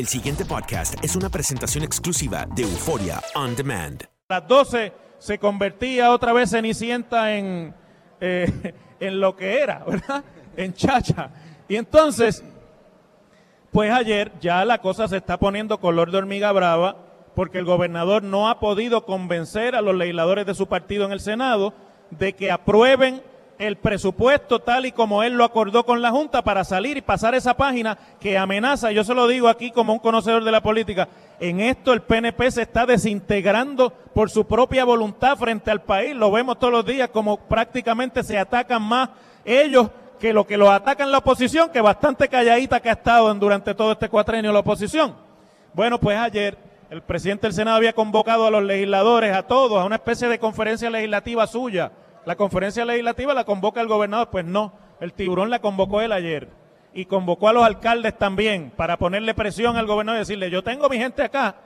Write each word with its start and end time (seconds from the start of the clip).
El 0.00 0.06
siguiente 0.06 0.46
podcast 0.46 0.94
es 1.04 1.14
una 1.14 1.28
presentación 1.28 1.84
exclusiva 1.84 2.46
de 2.54 2.62
Euforia 2.62 3.20
On 3.34 3.54
Demand. 3.54 4.02
A 4.30 4.40
las 4.40 4.48
12 4.48 4.94
se 5.18 5.38
convertía 5.38 6.10
otra 6.12 6.32
vez 6.32 6.48
Cenicienta 6.48 7.36
en, 7.36 7.74
eh, 8.18 8.72
en 9.00 9.20
lo 9.20 9.36
que 9.36 9.60
era, 9.60 9.84
¿verdad? 9.86 10.24
En 10.56 10.72
chacha. 10.72 11.28
Y 11.68 11.76
entonces, 11.76 12.42
pues 13.72 13.92
ayer 13.92 14.32
ya 14.40 14.64
la 14.64 14.78
cosa 14.78 15.06
se 15.06 15.18
está 15.18 15.38
poniendo 15.38 15.80
color 15.80 16.10
de 16.10 16.16
hormiga 16.16 16.50
brava 16.50 16.96
porque 17.34 17.58
el 17.58 17.66
gobernador 17.66 18.22
no 18.22 18.48
ha 18.48 18.58
podido 18.58 19.04
convencer 19.04 19.76
a 19.76 19.82
los 19.82 19.94
legisladores 19.94 20.46
de 20.46 20.54
su 20.54 20.66
partido 20.66 21.04
en 21.04 21.12
el 21.12 21.20
Senado 21.20 21.74
de 22.08 22.32
que 22.32 22.50
aprueben 22.50 23.22
el 23.60 23.76
presupuesto 23.76 24.60
tal 24.60 24.86
y 24.86 24.92
como 24.92 25.22
él 25.22 25.34
lo 25.34 25.44
acordó 25.44 25.84
con 25.84 26.00
la 26.00 26.10
Junta 26.10 26.40
para 26.40 26.64
salir 26.64 26.96
y 26.96 27.02
pasar 27.02 27.34
esa 27.34 27.58
página 27.58 27.98
que 28.18 28.38
amenaza, 28.38 28.90
yo 28.90 29.04
se 29.04 29.14
lo 29.14 29.28
digo 29.28 29.48
aquí 29.48 29.70
como 29.70 29.92
un 29.92 29.98
conocedor 29.98 30.44
de 30.44 30.50
la 30.50 30.62
política, 30.62 31.08
en 31.40 31.60
esto 31.60 31.92
el 31.92 32.00
PNP 32.00 32.50
se 32.50 32.62
está 32.62 32.86
desintegrando 32.86 33.92
por 34.14 34.30
su 34.30 34.46
propia 34.46 34.86
voluntad 34.86 35.36
frente 35.36 35.70
al 35.70 35.82
país, 35.82 36.16
lo 36.16 36.30
vemos 36.30 36.58
todos 36.58 36.72
los 36.72 36.86
días 36.86 37.10
como 37.10 37.36
prácticamente 37.36 38.22
se 38.22 38.38
atacan 38.38 38.80
más 38.80 39.10
ellos 39.44 39.90
que 40.18 40.32
lo 40.32 40.46
que 40.46 40.56
los 40.56 40.70
atacan 40.70 41.12
la 41.12 41.18
oposición, 41.18 41.68
que 41.68 41.82
bastante 41.82 42.28
calladita 42.28 42.80
que 42.80 42.88
ha 42.88 42.94
estado 42.94 43.32
durante 43.34 43.74
todo 43.74 43.92
este 43.92 44.08
cuatrenio 44.08 44.52
la 44.52 44.60
oposición. 44.60 45.14
Bueno, 45.74 46.00
pues 46.00 46.18
ayer 46.18 46.56
el 46.88 47.02
presidente 47.02 47.46
del 47.46 47.54
Senado 47.54 47.76
había 47.76 47.92
convocado 47.92 48.46
a 48.46 48.50
los 48.50 48.62
legisladores, 48.62 49.34
a 49.34 49.42
todos, 49.42 49.78
a 49.78 49.84
una 49.84 49.96
especie 49.96 50.28
de 50.28 50.38
conferencia 50.38 50.88
legislativa 50.88 51.46
suya, 51.46 51.92
la 52.26 52.36
conferencia 52.36 52.84
legislativa 52.84 53.34
la 53.34 53.44
convoca 53.44 53.80
el 53.80 53.88
gobernador, 53.88 54.30
pues 54.30 54.44
no, 54.44 54.72
el 55.00 55.12
tiburón 55.12 55.50
la 55.50 55.60
convocó 55.60 56.00
él 56.00 56.12
ayer 56.12 56.48
y 56.92 57.04
convocó 57.04 57.48
a 57.48 57.52
los 57.52 57.64
alcaldes 57.64 58.18
también 58.18 58.72
para 58.76 58.98
ponerle 58.98 59.34
presión 59.34 59.76
al 59.76 59.86
gobernador 59.86 60.18
y 60.18 60.20
decirle, 60.20 60.50
yo 60.50 60.62
tengo 60.62 60.88
mi 60.88 60.98
gente 60.98 61.22
acá. 61.22 61.56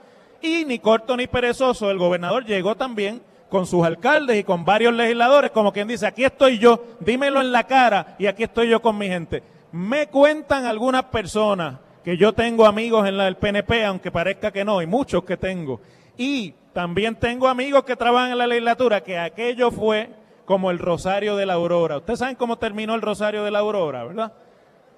Y 0.41 0.65
ni 0.65 0.79
corto 0.79 1.17
ni 1.17 1.27
perezoso, 1.27 1.89
el 1.89 1.97
gobernador 1.97 2.45
llegó 2.45 2.75
también 2.75 3.21
con 3.49 3.65
sus 3.65 3.85
alcaldes 3.85 4.37
y 4.37 4.43
con 4.43 4.65
varios 4.65 4.93
legisladores, 4.93 5.51
como 5.51 5.71
quien 5.71 5.87
dice, 5.87 6.05
aquí 6.05 6.23
estoy 6.23 6.59
yo, 6.59 6.83
dímelo 6.99 7.41
en 7.41 7.51
la 7.51 7.63
cara 7.63 8.15
y 8.19 8.27
aquí 8.27 8.43
estoy 8.43 8.69
yo 8.69 8.81
con 8.81 8.97
mi 8.97 9.07
gente. 9.07 9.43
Me 9.71 10.07
cuentan 10.07 10.65
algunas 10.65 11.05
personas 11.05 11.79
que 12.03 12.17
yo 12.17 12.33
tengo 12.33 12.65
amigos 12.65 13.07
en 13.07 13.17
la 13.17 13.25
del 13.25 13.37
PNP, 13.37 13.85
aunque 13.85 14.11
parezca 14.11 14.51
que 14.51 14.63
no, 14.63 14.81
y 14.81 14.85
muchos 14.85 15.23
que 15.23 15.37
tengo. 15.37 15.81
Y 16.17 16.53
también 16.73 17.15
tengo 17.15 17.47
amigos 17.47 17.83
que 17.83 17.95
trabajan 17.95 18.31
en 18.31 18.37
la 18.37 18.47
legislatura, 18.47 19.01
que 19.01 19.17
aquello 19.17 19.71
fue 19.71 20.09
como 20.45 20.71
el 20.71 20.79
Rosario 20.79 21.35
de 21.35 21.45
la 21.45 21.53
Aurora. 21.53 21.97
Ustedes 21.97 22.19
saben 22.19 22.35
cómo 22.35 22.57
terminó 22.57 22.95
el 22.95 23.01
Rosario 23.01 23.43
de 23.43 23.51
la 23.51 23.59
Aurora, 23.59 24.03
¿verdad? 24.05 24.33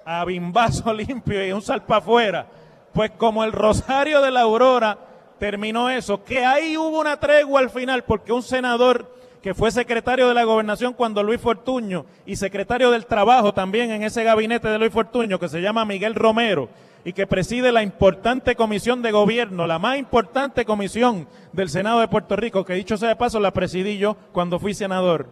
A 0.05 0.25
bimbazo 0.25 0.93
limpio 0.93 1.45
y 1.45 1.51
un 1.51 1.61
salpa 1.61 1.97
afuera. 1.97 2.47
Pues 2.93 3.11
como 3.11 3.43
el 3.43 3.51
Rosario 3.51 4.21
de 4.21 4.31
la 4.31 4.41
Aurora 4.41 4.97
terminó 5.39 5.89
eso, 5.89 6.23
que 6.23 6.45
ahí 6.45 6.77
hubo 6.77 6.99
una 6.99 7.19
tregua 7.19 7.59
al 7.59 7.69
final, 7.69 8.03
porque 8.03 8.31
un 8.31 8.43
senador 8.43 9.15
que 9.41 9.53
fue 9.53 9.71
secretario 9.71 10.27
de 10.27 10.33
la 10.33 10.43
gobernación 10.43 10.93
cuando 10.93 11.23
Luis 11.23 11.39
Fortuño 11.39 12.05
y 12.25 12.35
secretario 12.35 12.91
del 12.91 13.05
trabajo 13.05 13.53
también 13.53 13.91
en 13.91 14.03
ese 14.03 14.23
gabinete 14.23 14.67
de 14.67 14.79
Luis 14.79 14.91
Fortuño, 14.91 15.39
que 15.39 15.47
se 15.47 15.61
llama 15.61 15.85
Miguel 15.85 16.15
Romero, 16.15 16.69
y 17.07 17.13
que 17.13 17.25
preside 17.25 17.71
la 17.71 17.83
importante 17.83 18.57
comisión 18.57 19.01
de 19.01 19.13
gobierno, 19.13 19.65
la 19.65 19.79
más 19.79 19.97
importante 19.97 20.65
comisión 20.65 21.25
del 21.53 21.69
Senado 21.69 22.01
de 22.01 22.09
Puerto 22.09 22.35
Rico, 22.35 22.65
que 22.65 22.73
dicho 22.73 22.97
sea 22.97 23.07
de 23.07 23.15
paso, 23.15 23.39
la 23.39 23.53
presidí 23.53 23.97
yo 23.97 24.17
cuando 24.33 24.59
fui 24.59 24.73
senador, 24.73 25.29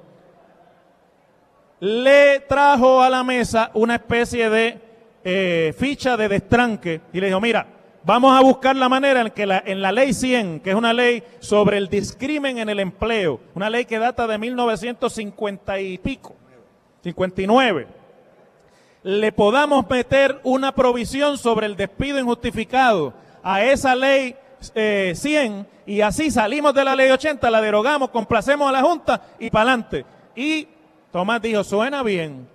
le 1.81 2.39
trajo 2.47 3.01
a 3.01 3.09
la 3.09 3.25
mesa 3.25 3.71
una 3.73 3.95
especie 3.95 4.49
de 4.49 4.79
eh, 5.25 5.75
ficha 5.77 6.15
de 6.15 6.29
destranque 6.29 7.01
y 7.11 7.19
le 7.19 7.27
dijo, 7.27 7.41
mira, 7.41 7.67
vamos 8.05 8.39
a 8.39 8.41
buscar 8.41 8.73
la 8.77 8.87
manera 8.87 9.19
en 9.19 9.31
que 9.31 9.45
la, 9.45 9.61
en 9.65 9.81
la 9.81 9.91
ley 9.91 10.13
100, 10.13 10.61
que 10.61 10.69
es 10.69 10.75
una 10.77 10.93
ley 10.93 11.23
sobre 11.39 11.77
el 11.77 11.89
discrimen 11.89 12.57
en 12.57 12.69
el 12.69 12.79
empleo, 12.79 13.41
una 13.53 13.69
ley 13.69 13.83
que 13.83 13.99
data 13.99 14.27
de 14.27 14.37
1950 14.37 15.81
y 15.81 15.97
pico, 15.97 16.37
59, 17.03 18.04
le 19.05 19.31
podamos 19.31 19.87
meter 19.87 20.39
una 20.41 20.71
provisión 20.73 21.37
sobre 21.37 21.67
el 21.67 21.75
despido 21.75 22.17
injustificado 22.17 23.13
a 23.43 23.63
esa 23.63 23.93
ley 23.93 24.35
eh, 24.73 25.13
100 25.15 25.67
y 25.85 26.01
así 26.01 26.31
salimos 26.31 26.73
de 26.73 26.83
la 26.83 26.95
ley 26.95 27.11
80, 27.11 27.51
la 27.51 27.61
derogamos, 27.61 28.09
complacemos 28.09 28.67
a 28.67 28.71
la 28.71 28.81
Junta 28.81 29.21
y 29.37 29.51
para 29.51 29.69
adelante. 29.69 30.05
Y 30.35 30.67
Tomás 31.11 31.39
dijo, 31.39 31.63
suena 31.63 32.01
bien. 32.01 32.47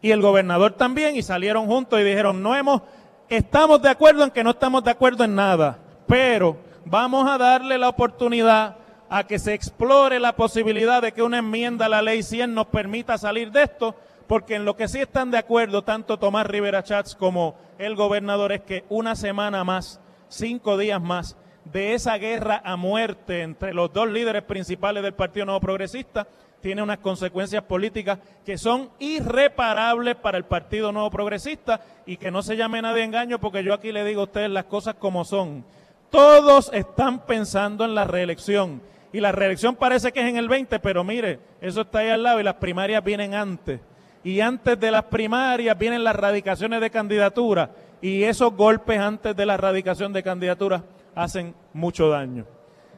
Y 0.00 0.12
el 0.12 0.22
gobernador 0.22 0.74
también 0.74 1.16
y 1.16 1.24
salieron 1.24 1.66
juntos 1.66 1.98
y 1.98 2.04
dijeron, 2.04 2.40
no 2.40 2.54
hemos, 2.54 2.82
estamos 3.28 3.82
de 3.82 3.88
acuerdo 3.88 4.22
en 4.22 4.30
que 4.30 4.44
no 4.44 4.50
estamos 4.50 4.84
de 4.84 4.92
acuerdo 4.92 5.24
en 5.24 5.34
nada, 5.34 5.78
pero 6.06 6.56
vamos 6.84 7.28
a 7.28 7.36
darle 7.36 7.78
la 7.78 7.88
oportunidad 7.88 8.76
a 9.10 9.24
que 9.26 9.40
se 9.40 9.54
explore 9.54 10.20
la 10.20 10.36
posibilidad 10.36 11.02
de 11.02 11.10
que 11.10 11.22
una 11.24 11.38
enmienda 11.38 11.86
a 11.86 11.88
la 11.88 12.00
ley 12.00 12.22
100 12.22 12.54
nos 12.54 12.66
permita 12.66 13.18
salir 13.18 13.50
de 13.50 13.64
esto, 13.64 13.96
porque 14.26 14.54
en 14.54 14.64
lo 14.64 14.76
que 14.76 14.88
sí 14.88 15.00
están 15.00 15.30
de 15.30 15.38
acuerdo 15.38 15.82
tanto 15.82 16.18
Tomás 16.18 16.46
Rivera 16.46 16.82
Chats 16.82 17.14
como 17.14 17.56
el 17.78 17.94
gobernador 17.94 18.52
es 18.52 18.62
que 18.62 18.84
una 18.88 19.16
semana 19.16 19.64
más, 19.64 20.00
cinco 20.28 20.78
días 20.78 21.00
más, 21.00 21.36
de 21.64 21.94
esa 21.94 22.16
guerra 22.18 22.60
a 22.64 22.76
muerte 22.76 23.42
entre 23.42 23.72
los 23.72 23.92
dos 23.92 24.08
líderes 24.08 24.42
principales 24.42 25.02
del 25.02 25.14
Partido 25.14 25.46
Nuevo 25.46 25.60
Progresista, 25.60 26.26
tiene 26.60 26.82
unas 26.82 26.98
consecuencias 26.98 27.62
políticas 27.64 28.18
que 28.44 28.56
son 28.56 28.90
irreparables 28.98 30.16
para 30.16 30.38
el 30.38 30.44
Partido 30.44 30.92
Nuevo 30.92 31.10
Progresista 31.10 31.80
y 32.06 32.16
que 32.16 32.30
no 32.30 32.42
se 32.42 32.56
llame 32.56 32.80
nadie 32.80 33.04
engaño 33.04 33.38
porque 33.38 33.62
yo 33.62 33.74
aquí 33.74 33.92
le 33.92 34.04
digo 34.04 34.22
a 34.22 34.24
ustedes 34.24 34.50
las 34.50 34.64
cosas 34.64 34.94
como 34.94 35.24
son. 35.24 35.64
Todos 36.10 36.70
están 36.72 37.26
pensando 37.26 37.84
en 37.84 37.94
la 37.94 38.04
reelección 38.04 38.80
y 39.12 39.20
la 39.20 39.32
reelección 39.32 39.76
parece 39.76 40.12
que 40.12 40.20
es 40.20 40.28
en 40.28 40.36
el 40.36 40.48
20, 40.48 40.78
pero 40.80 41.04
mire, 41.04 41.38
eso 41.60 41.82
está 41.82 41.98
ahí 41.98 42.08
al 42.08 42.22
lado 42.22 42.40
y 42.40 42.44
las 42.44 42.54
primarias 42.54 43.04
vienen 43.04 43.34
antes. 43.34 43.80
Y 44.24 44.40
antes 44.40 44.80
de 44.80 44.90
las 44.90 45.04
primarias 45.04 45.78
vienen 45.78 46.02
las 46.02 46.16
radicaciones 46.16 46.80
de 46.80 46.90
candidatura 46.90 47.70
y 48.00 48.24
esos 48.24 48.54
golpes 48.54 48.98
antes 48.98 49.36
de 49.36 49.46
la 49.46 49.56
radicación 49.56 50.12
de 50.12 50.22
candidatura 50.22 50.82
hacen 51.14 51.54
mucho 51.72 52.08
daño. 52.08 52.46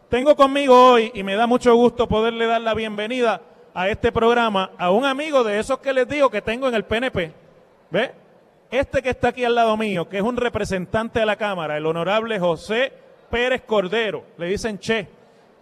Tengo 0.09 0.37
conmigo 0.37 0.93
hoy, 0.93 1.11
y 1.15 1.25
me 1.25 1.35
da 1.35 1.49
mucho 1.49 1.75
gusto 1.75 2.07
poderle 2.07 2.47
dar 2.47 2.61
la 2.61 2.75
bienvenida 2.75 3.43
a 3.75 3.89
este 3.89 4.13
programa 4.13 4.71
a 4.79 4.91
un 4.91 5.05
amigo 5.05 5.43
de 5.43 5.59
esos 5.59 5.81
que 5.81 5.93
les 5.93 6.09
digo 6.09 6.31
que 6.31 6.43
tengo 6.43 6.69
en 6.69 6.75
el 6.75 6.85
PNP. 6.85 7.33
¿Ve? 7.91 8.13
Este 8.71 9.03
que 9.03 9.11
está 9.11 9.29
aquí 9.29 9.45
al 9.45 9.55
lado 9.55 9.77
mío, 9.77 10.09
que 10.09 10.19
es 10.19 10.23
un 10.23 10.37
representante 10.37 11.21
de 11.21 11.27
la 11.27 11.37
Cámara, 11.37 11.77
el 11.77 11.87
honorable 11.87 12.39
José 12.39 12.93
Pérez 13.31 13.63
Cordero, 13.67 14.25
le 14.39 14.47
dicen 14.47 14.79
Che, 14.79 15.09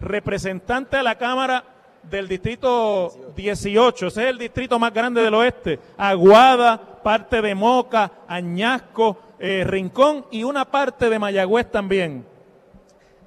representante 0.01 0.99
de 0.99 1.03
la 1.03 1.17
Cámara 1.17 1.65
del 2.11 2.29
distrito 2.29 3.33
18, 3.35 4.07
ese 4.07 4.23
es 4.23 4.31
el 4.31 4.39
distrito 4.39 4.79
más 4.79 4.93
grande 4.93 5.23
del 5.23 5.35
oeste, 5.35 5.79
Aguada, 5.97 7.03
parte 7.03 7.43
de 7.43 7.55
Moca, 7.55 8.11
Añasco, 8.29 9.19
eh, 9.39 9.65
Rincón 9.67 10.27
y 10.31 10.45
una 10.45 10.65
parte 10.65 11.09
de 11.11 11.19
Mayagüez 11.19 11.71
también 11.71 12.25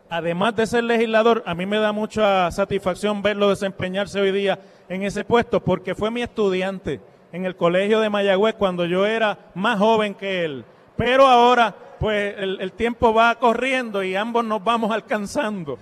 además 0.10 0.56
de 0.56 0.68
ser 0.68 0.84
legislador, 0.84 1.44
a 1.46 1.54
mí 1.54 1.66
me 1.66 1.78
da 1.78 1.92
mucha 1.92 2.50
satisfacción 2.52 3.22
verlo 3.22 3.50
desempeñarse 3.50 4.20
hoy 4.20 4.32
día 4.32 4.60
en 4.90 5.04
ese 5.04 5.26
puesto, 5.26 5.64
porque 5.64 5.96
fue 5.96 6.12
mi 6.12 6.22
estudiante 6.22 7.02
en 7.32 7.46
el 7.46 7.56
colegio 7.56 8.00
de 8.00 8.10
Mayagüez 8.10 8.56
cuando 8.56 8.86
yo 8.86 9.06
era 9.06 9.38
más 9.54 9.80
joven 9.80 10.16
que 10.16 10.46
él. 10.46 10.66
Pero 10.96 11.28
ahora, 11.28 11.76
pues 12.00 12.36
el, 12.38 12.72
tiempo 12.74 13.14
va 13.14 13.36
corriendo 13.36 14.04
y 14.04 14.16
ambos 14.16 14.46
nos 14.46 14.64
vamos 14.64 14.92
alcanzando. 14.92 15.78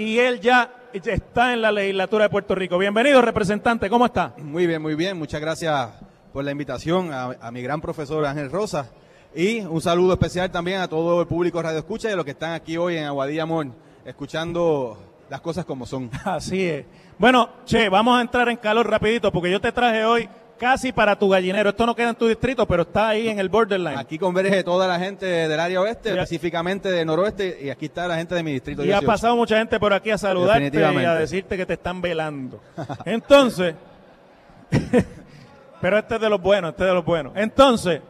Y 0.00 0.18
él 0.18 0.40
ya 0.40 0.70
está 0.94 1.52
en 1.52 1.60
la 1.60 1.70
legislatura 1.70 2.24
de 2.24 2.30
Puerto 2.30 2.54
Rico. 2.54 2.78
Bienvenido, 2.78 3.20
representante, 3.20 3.90
¿cómo 3.90 4.06
está? 4.06 4.32
Muy 4.38 4.66
bien, 4.66 4.80
muy 4.80 4.94
bien. 4.94 5.18
Muchas 5.18 5.42
gracias 5.42 5.90
por 6.32 6.42
la 6.42 6.52
invitación 6.52 7.12
a, 7.12 7.36
a 7.38 7.50
mi 7.50 7.60
gran 7.60 7.82
profesor 7.82 8.24
Ángel 8.24 8.50
Rosa 8.50 8.90
y 9.34 9.60
un 9.60 9.82
saludo 9.82 10.14
especial 10.14 10.50
también 10.50 10.80
a 10.80 10.88
todo 10.88 11.20
el 11.20 11.26
público 11.26 11.60
Radio 11.60 11.80
Escucha 11.80 12.08
y 12.08 12.12
a 12.12 12.16
los 12.16 12.24
que 12.24 12.30
están 12.30 12.54
aquí 12.54 12.78
hoy 12.78 12.96
en 12.96 13.04
Aguadilla 13.04 13.44
Mon, 13.44 13.74
escuchando 14.06 14.96
las 15.28 15.42
cosas 15.42 15.66
como 15.66 15.84
son. 15.84 16.10
Así 16.24 16.64
es. 16.64 16.86
Bueno, 17.18 17.50
Che, 17.66 17.90
vamos 17.90 18.18
a 18.18 18.22
entrar 18.22 18.48
en 18.48 18.56
calor 18.56 18.88
rapidito 18.88 19.30
porque 19.30 19.50
yo 19.50 19.60
te 19.60 19.70
traje 19.70 20.06
hoy 20.06 20.26
casi 20.60 20.92
para 20.92 21.18
tu 21.18 21.30
gallinero. 21.30 21.70
Esto 21.70 21.86
no 21.86 21.96
queda 21.96 22.10
en 22.10 22.14
tu 22.14 22.28
distrito, 22.28 22.66
pero 22.66 22.82
está 22.82 23.08
ahí 23.08 23.28
en 23.28 23.38
el 23.38 23.48
borderline. 23.48 23.96
Aquí 23.98 24.18
converge 24.18 24.62
toda 24.62 24.86
la 24.86 24.98
gente 24.98 25.24
del 25.24 25.58
área 25.58 25.80
oeste, 25.80 26.10
específicamente 26.10 26.90
de 26.90 27.02
noroeste, 27.02 27.58
y 27.62 27.70
aquí 27.70 27.86
está 27.86 28.06
la 28.06 28.16
gente 28.16 28.34
de 28.34 28.42
mi 28.42 28.52
distrito. 28.52 28.84
Y 28.84 28.92
ha 28.92 29.00
pasado 29.00 29.34
mucha 29.36 29.56
gente 29.56 29.80
por 29.80 29.94
aquí 29.94 30.10
a 30.10 30.18
saludarte 30.18 30.70
y 30.78 31.04
a 31.04 31.14
decirte 31.14 31.56
que 31.56 31.64
te 31.64 31.72
están 31.72 32.02
velando. 32.02 32.60
Entonces, 33.06 33.74
pero 35.80 35.98
este 35.98 36.16
es 36.16 36.20
de 36.20 36.28
los 36.28 36.42
buenos, 36.42 36.72
este 36.72 36.82
es 36.82 36.88
de 36.88 36.94
los 36.94 37.04
buenos. 37.06 37.32
Entonces, 37.36 38.02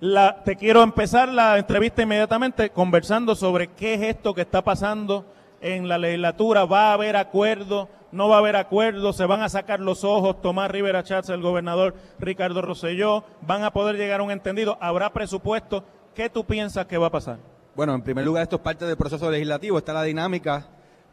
la, 0.00 0.44
te 0.44 0.54
quiero 0.54 0.82
empezar 0.82 1.30
la 1.30 1.56
entrevista 1.56 2.02
inmediatamente 2.02 2.68
conversando 2.70 3.34
sobre 3.34 3.68
qué 3.68 3.94
es 3.94 4.02
esto 4.02 4.34
que 4.34 4.42
está 4.42 4.62
pasando 4.62 5.24
en 5.62 5.88
la 5.88 5.96
legislatura. 5.96 6.66
¿Va 6.66 6.90
a 6.90 6.92
haber 6.92 7.16
acuerdo? 7.16 7.88
¿No 8.10 8.28
va 8.28 8.36
a 8.36 8.38
haber 8.38 8.56
acuerdo? 8.56 9.12
¿Se 9.12 9.26
van 9.26 9.42
a 9.42 9.50
sacar 9.50 9.80
los 9.80 10.02
ojos 10.02 10.40
Tomás 10.40 10.70
Rivera 10.70 11.02
Chávez, 11.02 11.28
el 11.28 11.42
gobernador 11.42 11.94
Ricardo 12.18 12.62
Rosselló? 12.62 13.24
¿Van 13.42 13.64
a 13.64 13.70
poder 13.70 13.96
llegar 13.96 14.20
a 14.20 14.22
un 14.22 14.30
entendido? 14.30 14.78
¿Habrá 14.80 15.12
presupuesto? 15.12 15.84
¿Qué 16.14 16.30
tú 16.30 16.44
piensas 16.44 16.86
que 16.86 16.96
va 16.96 17.08
a 17.08 17.10
pasar? 17.10 17.38
Bueno, 17.76 17.94
en 17.94 18.00
primer 18.00 18.24
lugar, 18.24 18.44
esto 18.44 18.56
es 18.56 18.62
parte 18.62 18.86
del 18.86 18.96
proceso 18.96 19.30
legislativo. 19.30 19.76
Está 19.76 19.92
la 19.92 20.04
dinámica 20.04 20.66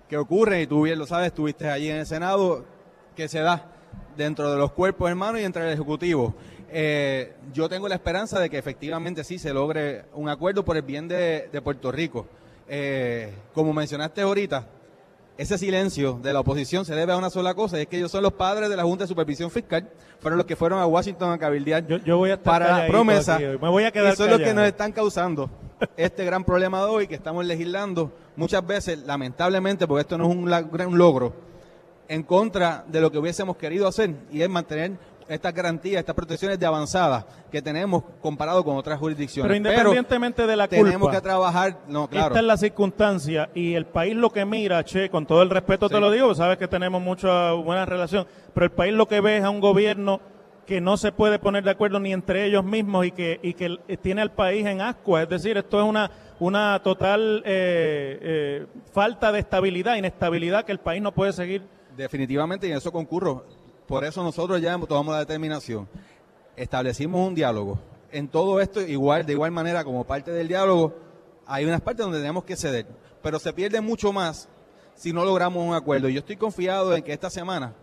que 0.07 0.17
ocurre, 0.17 0.61
y 0.61 0.67
tú 0.67 0.83
bien 0.83 0.97
lo 0.97 1.05
sabes, 1.05 1.27
estuviste 1.27 1.69
allí 1.69 1.89
en 1.89 1.97
el 1.97 2.05
Senado, 2.05 2.63
que 3.13 3.27
se 3.27 3.39
da 3.39 3.65
dentro 4.15 4.49
de 4.49 4.57
los 4.57 4.71
cuerpos 4.71 5.09
hermanos 5.09 5.41
y 5.41 5.43
entre 5.43 5.67
el 5.67 5.73
Ejecutivo. 5.73 6.33
Eh, 6.69 7.33
yo 7.53 7.67
tengo 7.67 7.89
la 7.89 7.95
esperanza 7.95 8.39
de 8.39 8.49
que 8.49 8.57
efectivamente 8.57 9.25
sí 9.25 9.37
se 9.37 9.53
logre 9.53 10.05
un 10.13 10.29
acuerdo 10.29 10.63
por 10.63 10.77
el 10.77 10.83
bien 10.83 11.09
de, 11.09 11.61
Puerto 11.61 11.91
Rico. 11.91 12.25
Eh, 12.67 13.33
como 13.53 13.73
mencionaste 13.73 14.21
ahorita, 14.21 14.67
ese 15.37 15.57
silencio 15.57 16.19
de 16.21 16.31
la 16.31 16.39
oposición 16.39 16.85
se 16.85 16.95
debe 16.95 17.11
a 17.11 17.17
una 17.17 17.29
sola 17.29 17.53
cosa, 17.53 17.77
y 17.77 17.81
es 17.81 17.87
que 17.87 17.97
ellos 17.97 18.11
son 18.11 18.23
los 18.23 18.33
padres 18.33 18.69
de 18.69 18.77
la 18.77 18.83
Junta 18.83 19.03
de 19.03 19.07
Supervisión 19.07 19.51
Fiscal, 19.51 19.89
fueron 20.19 20.37
los 20.37 20.45
que 20.45 20.55
fueron 20.55 20.79
a 20.79 20.85
Washington 20.85 21.31
a 21.31 21.37
cabildear 21.37 21.85
yo, 21.85 22.17
voy 22.17 22.31
a 22.31 22.41
para 22.41 22.83
la 22.83 22.87
promesa. 22.87 23.37
Me 23.37 23.57
voy 23.57 23.83
a 23.83 23.91
quedar 23.91 24.13
y 24.13 24.15
son 24.15 24.29
los 24.29 24.39
que 24.39 24.53
nos 24.53 24.65
están 24.65 24.91
causando 24.91 25.49
este 25.97 26.23
gran 26.23 26.43
problema 26.43 26.79
de 26.79 26.85
hoy 26.85 27.07
que 27.07 27.15
estamos 27.15 27.45
legislando 27.45 28.11
muchas 28.35 28.65
veces, 28.65 28.99
lamentablemente, 28.99 29.87
porque 29.87 30.01
esto 30.01 30.17
no 30.17 30.29
es 30.29 30.35
un, 30.35 30.87
un 30.87 30.97
logro, 30.97 31.33
en 32.07 32.23
contra 32.23 32.85
de 32.87 33.01
lo 33.01 33.11
que 33.11 33.17
hubiésemos 33.17 33.57
querido 33.57 33.87
hacer, 33.87 34.15
y 34.31 34.41
es 34.41 34.49
mantener 34.49 34.93
estas 35.27 35.53
garantías, 35.53 35.99
estas 35.99 36.15
protecciones 36.15 36.59
de 36.59 36.65
avanzada 36.65 37.25
que 37.51 37.61
tenemos 37.61 38.03
comparado 38.21 38.63
con 38.63 38.77
otras 38.77 38.99
jurisdicciones. 38.99 39.47
Pero 39.47 39.55
independientemente 39.55 40.45
de 40.45 40.55
la 40.55 40.67
culpa, 40.67 40.83
tenemos 40.83 41.11
que 41.11 41.21
trabajar, 41.21 41.79
no, 41.87 42.07
claro. 42.07 42.27
Esta 42.27 42.39
es 42.39 42.45
la 42.45 42.57
circunstancia 42.57 43.49
y 43.53 43.73
el 43.73 43.85
país 43.85 44.15
lo 44.15 44.29
que 44.29 44.45
mira, 44.45 44.83
che, 44.83 45.09
con 45.09 45.25
todo 45.25 45.41
el 45.41 45.49
respeto 45.49 45.89
te 45.89 45.99
lo 45.99 46.11
digo, 46.11 46.33
sabes 46.35 46.57
que 46.57 46.67
tenemos 46.67 47.01
mucha 47.01 47.53
buena 47.53 47.85
relación, 47.85 48.27
pero 48.53 48.65
el 48.65 48.71
país 48.71 48.93
lo 48.93 49.07
que 49.07 49.21
ve 49.21 49.37
es 49.37 49.43
a 49.43 49.49
un 49.49 49.59
gobierno 49.59 50.21
que 50.65 50.81
no 50.81 50.97
se 50.97 51.11
puede 51.11 51.39
poner 51.39 51.63
de 51.63 51.71
acuerdo 51.71 51.99
ni 51.99 52.11
entre 52.11 52.45
ellos 52.45 52.63
mismos 52.63 53.05
y 53.05 53.11
que, 53.11 53.39
y 53.43 53.53
que 53.53 53.77
tiene 54.01 54.21
al 54.21 54.31
país 54.31 54.65
en 54.65 54.81
ascuas. 54.81 55.23
Es 55.23 55.29
decir, 55.29 55.57
esto 55.57 55.79
es 55.79 55.85
una, 55.85 56.09
una 56.39 56.81
total 56.83 57.43
eh, 57.45 58.19
eh, 58.21 58.65
falta 58.91 59.31
de 59.31 59.39
estabilidad, 59.39 59.95
inestabilidad 59.95 60.65
que 60.65 60.71
el 60.71 60.79
país 60.79 61.01
no 61.01 61.13
puede 61.13 61.33
seguir. 61.33 61.63
Definitivamente, 61.95 62.67
y 62.67 62.71
en 62.71 62.77
eso 62.77 62.91
concurro 62.91 63.45
por 63.87 64.03
eso 64.03 64.23
nosotros 64.23 64.61
ya 64.61 64.77
tomamos 64.79 65.13
la 65.13 65.19
determinación. 65.19 65.87
Establecimos 66.55 67.27
un 67.27 67.35
diálogo. 67.35 67.79
En 68.11 68.27
todo 68.27 68.61
esto, 68.61 68.81
igual, 68.81 69.25
de 69.25 69.33
igual 69.33 69.51
manera, 69.51 69.83
como 69.83 70.05
parte 70.05 70.31
del 70.31 70.47
diálogo, 70.47 70.95
hay 71.45 71.65
unas 71.65 71.81
partes 71.81 72.05
donde 72.05 72.19
tenemos 72.19 72.43
que 72.43 72.55
ceder. 72.55 72.87
Pero 73.21 73.39
se 73.39 73.53
pierde 73.53 73.81
mucho 73.81 74.13
más 74.13 74.47
si 74.95 75.11
no 75.11 75.25
logramos 75.25 75.63
un 75.63 75.73
acuerdo. 75.73 76.09
Y 76.09 76.13
yo 76.13 76.19
estoy 76.19 76.37
confiado 76.37 76.95
en 76.95 77.03
que 77.03 77.13
esta 77.13 77.29
semana 77.29 77.73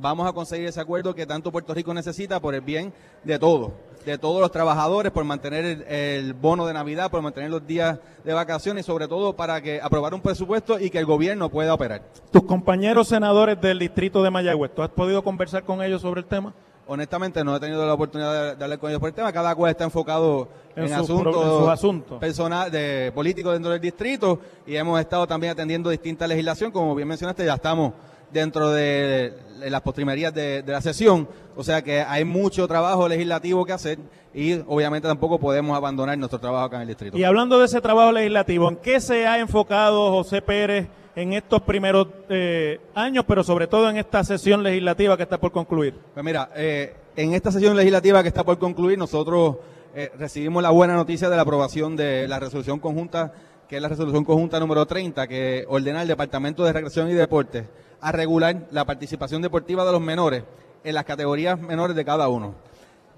vamos 0.00 0.28
a 0.28 0.32
conseguir 0.32 0.66
ese 0.66 0.80
acuerdo 0.80 1.14
que 1.14 1.26
tanto 1.26 1.52
Puerto 1.52 1.74
Rico 1.74 1.92
necesita 1.94 2.40
por 2.40 2.54
el 2.54 2.60
bien 2.60 2.92
de 3.24 3.38
todos, 3.38 3.72
de 4.04 4.18
todos 4.18 4.40
los 4.40 4.50
trabajadores, 4.50 5.12
por 5.12 5.24
mantener 5.24 5.64
el, 5.64 5.82
el, 5.82 6.34
bono 6.34 6.66
de 6.66 6.72
Navidad, 6.72 7.10
por 7.10 7.22
mantener 7.22 7.50
los 7.50 7.66
días 7.66 7.98
de 8.24 8.32
vacaciones 8.32 8.84
y 8.84 8.86
sobre 8.86 9.08
todo 9.08 9.34
para 9.34 9.60
que 9.60 9.80
aprobar 9.80 10.14
un 10.14 10.20
presupuesto 10.20 10.78
y 10.78 10.90
que 10.90 10.98
el 10.98 11.06
gobierno 11.06 11.48
pueda 11.48 11.74
operar. 11.74 12.02
Tus 12.30 12.42
compañeros 12.44 13.08
senadores 13.08 13.60
del 13.60 13.78
distrito 13.78 14.22
de 14.22 14.30
Mayagüez, 14.30 14.74
¿tú 14.74 14.82
has 14.82 14.90
podido 14.90 15.22
conversar 15.22 15.64
con 15.64 15.82
ellos 15.82 16.02
sobre 16.02 16.20
el 16.20 16.26
tema? 16.26 16.54
Honestamente 16.88 17.42
no 17.42 17.56
he 17.56 17.58
tenido 17.58 17.84
la 17.84 17.94
oportunidad 17.94 18.56
de 18.56 18.62
hablar 18.62 18.78
con 18.78 18.90
ellos 18.90 19.00
por 19.00 19.08
el 19.08 19.14
tema, 19.14 19.32
cada 19.32 19.56
cual 19.56 19.72
está 19.72 19.82
enfocado 19.82 20.48
en, 20.76 20.92
asuntos, 20.92 21.68
asuntos 21.68 22.20
personal 22.20 22.70
de 22.70 23.10
políticos 23.12 23.54
dentro 23.54 23.72
del 23.72 23.80
distrito 23.80 24.38
y 24.64 24.76
hemos 24.76 25.00
estado 25.00 25.26
también 25.26 25.52
atendiendo 25.52 25.90
distinta 25.90 26.28
legislación, 26.28 26.70
como 26.70 26.94
bien 26.94 27.08
mencionaste, 27.08 27.44
ya 27.44 27.54
estamos 27.54 27.92
dentro 28.36 28.70
de, 28.70 29.32
las 29.60 29.80
postrimerías 29.80 30.32
de, 30.32 30.62
la 30.66 30.80
sesión. 30.80 31.28
O 31.56 31.64
sea 31.64 31.82
que 31.82 32.02
hay 32.02 32.24
mucho 32.24 32.68
trabajo 32.68 33.08
legislativo 33.08 33.64
que 33.64 33.72
hacer 33.72 33.98
y 34.34 34.60
obviamente 34.66 35.08
tampoco 35.08 35.38
podemos 35.38 35.76
abandonar 35.76 36.16
nuestro 36.18 36.38
trabajo 36.38 36.66
acá 36.66 36.76
en 36.76 36.82
el 36.82 36.88
distrito. 36.88 37.16
Y 37.16 37.24
hablando 37.24 37.58
de 37.58 37.64
ese 37.64 37.80
trabajo 37.80 38.12
legislativo, 38.12 38.68
¿en 38.68 38.76
qué 38.76 39.00
se 39.00 39.26
ha 39.26 39.38
enfocado 39.38 40.10
José 40.10 40.42
Pérez 40.42 40.86
en 41.14 41.32
estos 41.32 41.62
primeros 41.62 42.08
eh, 42.28 42.78
años, 42.94 43.24
pero 43.26 43.42
sobre 43.42 43.66
todo 43.66 43.88
en 43.88 43.96
esta 43.96 44.22
sesión 44.22 44.62
legislativa 44.62 45.16
que 45.16 45.22
está 45.22 45.38
por 45.38 45.50
concluir? 45.50 45.94
Pues 46.12 46.24
mira, 46.24 46.50
eh, 46.54 46.94
en 47.16 47.32
esta 47.32 47.50
sesión 47.50 47.74
legislativa 47.74 48.22
que 48.22 48.28
está 48.28 48.44
por 48.44 48.58
concluir, 48.58 48.98
nosotros 48.98 49.56
eh, 49.94 50.12
recibimos 50.18 50.62
la 50.62 50.70
buena 50.70 50.94
noticia 50.94 51.30
de 51.30 51.36
la 51.36 51.42
aprobación 51.42 51.96
de 51.96 52.28
la 52.28 52.38
resolución 52.38 52.78
conjunta, 52.78 53.32
que 53.66 53.76
es 53.76 53.82
la 53.82 53.88
resolución 53.88 54.26
conjunta 54.26 54.60
número 54.60 54.84
30, 54.84 55.26
que 55.26 55.64
ordena 55.68 56.02
al 56.02 56.08
Departamento 56.08 56.62
de 56.64 56.74
Recreación 56.74 57.08
y 57.08 57.14
Deportes 57.14 57.64
a 58.00 58.12
regular 58.12 58.66
la 58.70 58.84
participación 58.84 59.42
deportiva 59.42 59.84
de 59.84 59.92
los 59.92 60.00
menores 60.00 60.44
en 60.84 60.94
las 60.94 61.04
categorías 61.04 61.60
menores 61.60 61.96
de 61.96 62.04
cada 62.04 62.28
uno. 62.28 62.54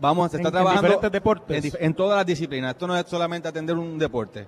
Vamos, 0.00 0.32
a 0.32 0.36
estar 0.36 0.52
trabajando 0.52 0.80
en 0.80 0.92
diferentes 0.92 1.12
deportes. 1.12 1.76
En, 1.80 1.94
todas 1.94 2.16
las 2.16 2.26
disciplinas. 2.26 2.72
Esto 2.72 2.86
no 2.86 2.96
es 2.96 3.06
solamente 3.06 3.48
atender 3.48 3.76
un 3.76 3.98
deporte. 3.98 4.46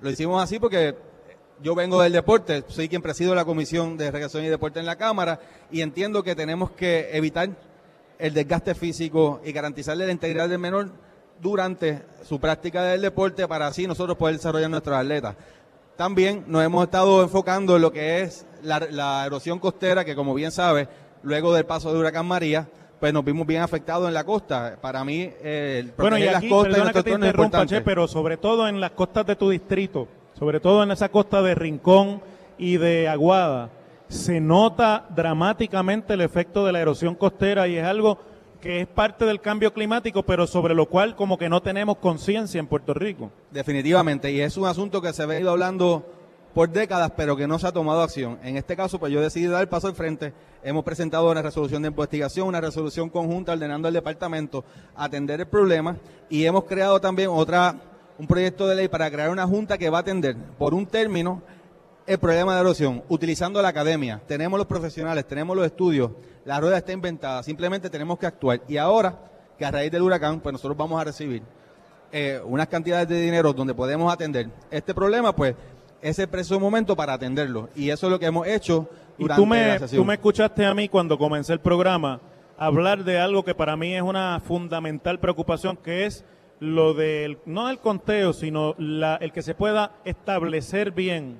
Lo 0.00 0.10
hicimos 0.10 0.42
así 0.42 0.58
porque 0.58 0.94
yo 1.62 1.74
vengo 1.74 2.00
del 2.02 2.12
deporte, 2.12 2.64
soy 2.68 2.88
quien 2.88 3.02
presido 3.02 3.34
la 3.34 3.44
Comisión 3.44 3.96
de 3.96 4.10
Recreación 4.10 4.44
y 4.44 4.48
Deporte 4.48 4.80
en 4.80 4.86
la 4.86 4.96
Cámara 4.96 5.40
y 5.70 5.82
entiendo 5.82 6.22
que 6.22 6.34
tenemos 6.34 6.70
que 6.70 7.10
evitar 7.12 7.50
el 8.18 8.34
desgaste 8.34 8.74
físico 8.74 9.40
y 9.44 9.52
garantizarle 9.52 10.06
la 10.06 10.12
integridad 10.12 10.48
del 10.48 10.58
menor 10.58 10.90
durante 11.40 12.02
su 12.22 12.38
práctica 12.38 12.82
del 12.84 13.02
deporte 13.02 13.48
para 13.48 13.66
así 13.66 13.86
nosotros 13.86 14.16
poder 14.16 14.36
desarrollar 14.36 14.70
nuestros 14.70 14.96
atletas. 14.96 15.36
También 15.96 16.44
nos 16.46 16.62
hemos 16.62 16.84
estado 16.84 17.22
enfocando 17.22 17.76
en 17.76 17.82
lo 17.82 17.92
que 17.92 18.22
es 18.22 18.46
la, 18.62 19.26
erosión 19.26 19.58
costera, 19.58 20.04
que 20.04 20.14
como 20.14 20.34
bien 20.34 20.50
sabe, 20.50 20.88
luego 21.22 21.52
del 21.54 21.66
paso 21.66 21.92
de 21.92 21.98
huracán 21.98 22.26
María, 22.26 22.68
pues 22.98 23.12
nos 23.12 23.24
vimos 23.24 23.46
bien 23.46 23.62
afectados 23.62 24.08
en 24.08 24.14
la 24.14 24.24
costa. 24.24 24.76
Para 24.80 25.04
mí, 25.04 25.30
eh, 25.42 25.78
el 25.80 25.92
Bueno, 25.96 26.18
y 26.18 26.22
aquí, 26.24 26.48
las 26.48 26.52
costas 26.52 26.72
perdona 26.74 26.92
que 26.92 27.02
te 27.02 27.10
interrumpa. 27.12 27.66
Che, 27.66 27.80
pero 27.80 28.06
sobre 28.06 28.36
todo 28.36 28.68
en 28.68 28.80
las 28.80 28.90
costas 28.92 29.26
de 29.26 29.36
tu 29.36 29.50
distrito, 29.50 30.06
sobre 30.38 30.60
todo 30.60 30.82
en 30.82 30.90
esa 30.90 31.08
costa 31.08 31.42
de 31.42 31.54
Rincón 31.54 32.22
y 32.58 32.76
de 32.76 33.08
Aguada, 33.08 33.70
se 34.08 34.40
nota 34.40 35.06
dramáticamente 35.10 36.14
el 36.14 36.20
efecto 36.20 36.66
de 36.66 36.72
la 36.72 36.80
erosión 36.80 37.14
costera 37.14 37.68
y 37.68 37.76
es 37.76 37.84
algo 37.84 38.18
que 38.60 38.82
es 38.82 38.86
parte 38.86 39.24
del 39.24 39.40
cambio 39.40 39.72
climático, 39.72 40.22
pero 40.22 40.46
sobre 40.46 40.74
lo 40.74 40.86
cual 40.86 41.16
como 41.16 41.38
que 41.38 41.48
no 41.48 41.62
tenemos 41.62 41.96
conciencia 41.96 42.58
en 42.58 42.66
Puerto 42.66 42.92
Rico. 42.92 43.30
Definitivamente, 43.50 44.30
y 44.30 44.40
es 44.40 44.56
un 44.56 44.66
asunto 44.66 45.00
que 45.00 45.12
se 45.12 45.22
ha 45.22 45.26
venido 45.26 45.50
hablando 45.50 46.04
por 46.54 46.68
décadas, 46.70 47.12
pero 47.16 47.36
que 47.36 47.46
no 47.46 47.58
se 47.58 47.66
ha 47.66 47.72
tomado 47.72 48.02
acción. 48.02 48.38
En 48.42 48.56
este 48.56 48.76
caso, 48.76 48.98
pues 48.98 49.12
yo 49.12 49.20
decidí 49.20 49.46
dar 49.46 49.60
el 49.60 49.68
paso 49.68 49.86
al 49.86 49.94
frente. 49.94 50.32
Hemos 50.62 50.84
presentado 50.84 51.30
una 51.30 51.42
resolución 51.42 51.82
de 51.82 51.88
investigación, 51.88 52.48
una 52.48 52.60
resolución 52.60 53.08
conjunta 53.08 53.52
ordenando 53.52 53.88
al 53.88 53.94
departamento 53.94 54.64
atender 54.94 55.40
el 55.40 55.46
problema 55.46 55.96
y 56.28 56.44
hemos 56.44 56.64
creado 56.64 57.00
también 57.00 57.30
otra 57.30 57.76
un 58.18 58.26
proyecto 58.26 58.68
de 58.68 58.74
ley 58.74 58.88
para 58.88 59.10
crear 59.10 59.30
una 59.30 59.46
junta 59.46 59.78
que 59.78 59.88
va 59.88 59.98
a 59.98 60.00
atender 60.02 60.36
por 60.58 60.74
un 60.74 60.84
término 60.84 61.42
el 62.06 62.18
problema 62.18 62.54
de 62.54 62.60
erosión, 62.60 63.02
utilizando 63.08 63.62
la 63.62 63.68
academia. 63.68 64.20
Tenemos 64.26 64.58
los 64.58 64.66
profesionales, 64.66 65.26
tenemos 65.26 65.56
los 65.56 65.64
estudios, 65.64 66.10
la 66.44 66.60
rueda 66.60 66.76
está 66.76 66.92
inventada, 66.92 67.42
simplemente 67.42 67.88
tenemos 67.88 68.18
que 68.18 68.26
actuar. 68.26 68.60
Y 68.68 68.76
ahora 68.76 69.16
que 69.56 69.64
a 69.64 69.70
raíz 69.70 69.90
del 69.90 70.02
huracán, 70.02 70.40
pues 70.40 70.52
nosotros 70.52 70.76
vamos 70.76 71.00
a 71.00 71.04
recibir 71.04 71.42
eh, 72.12 72.40
unas 72.44 72.66
cantidades 72.66 73.08
de 73.08 73.22
dinero 73.22 73.52
donde 73.52 73.72
podemos 73.72 74.12
atender 74.12 74.50
este 74.70 74.92
problema, 74.92 75.34
pues 75.34 75.54
es 76.02 76.18
el 76.18 76.28
preciso 76.28 76.58
momento 76.60 76.96
para 76.96 77.14
atenderlo. 77.14 77.68
Y 77.74 77.90
eso 77.90 78.06
es 78.06 78.10
lo 78.10 78.18
que 78.18 78.26
hemos 78.26 78.46
hecho 78.46 78.88
Y 79.18 79.22
durante 79.22 79.42
tú 79.42 79.46
me, 79.46 79.66
la 79.66 79.78
sesión. 79.78 80.02
tú 80.02 80.04
me 80.06 80.14
escuchaste 80.14 80.66
a 80.66 80.74
mí 80.74 80.88
cuando 80.88 81.18
comencé 81.18 81.52
el 81.52 81.60
programa 81.60 82.20
hablar 82.60 83.04
de 83.04 83.18
algo 83.18 83.42
que 83.42 83.54
para 83.54 83.74
mí 83.76 83.94
es 83.94 84.02
una 84.02 84.38
fundamental 84.40 85.18
preocupación, 85.18 85.78
que 85.78 86.04
es 86.04 86.24
lo 86.60 86.92
del, 86.92 87.38
no 87.46 87.70
el 87.70 87.78
conteo, 87.78 88.34
sino 88.34 88.74
la, 88.76 89.16
el 89.16 89.32
que 89.32 89.40
se 89.40 89.54
pueda 89.54 89.92
establecer 90.04 90.92
bien 90.92 91.38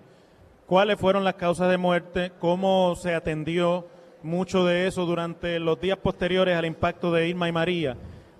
cuáles 0.66 0.98
fueron 0.98 1.24
las 1.24 1.34
causas 1.34 1.70
de 1.70 1.76
muerte, 1.76 2.32
cómo 2.38 2.94
se 2.96 3.14
atendió 3.14 3.86
mucho 4.22 4.64
de 4.64 4.86
eso 4.86 5.04
durante 5.04 5.58
los 5.58 5.78
días 5.78 5.98
posteriores 5.98 6.56
al 6.56 6.64
impacto 6.64 7.12
de 7.12 7.28
Irma 7.28 7.48
y 7.48 7.52
María. 7.52 7.96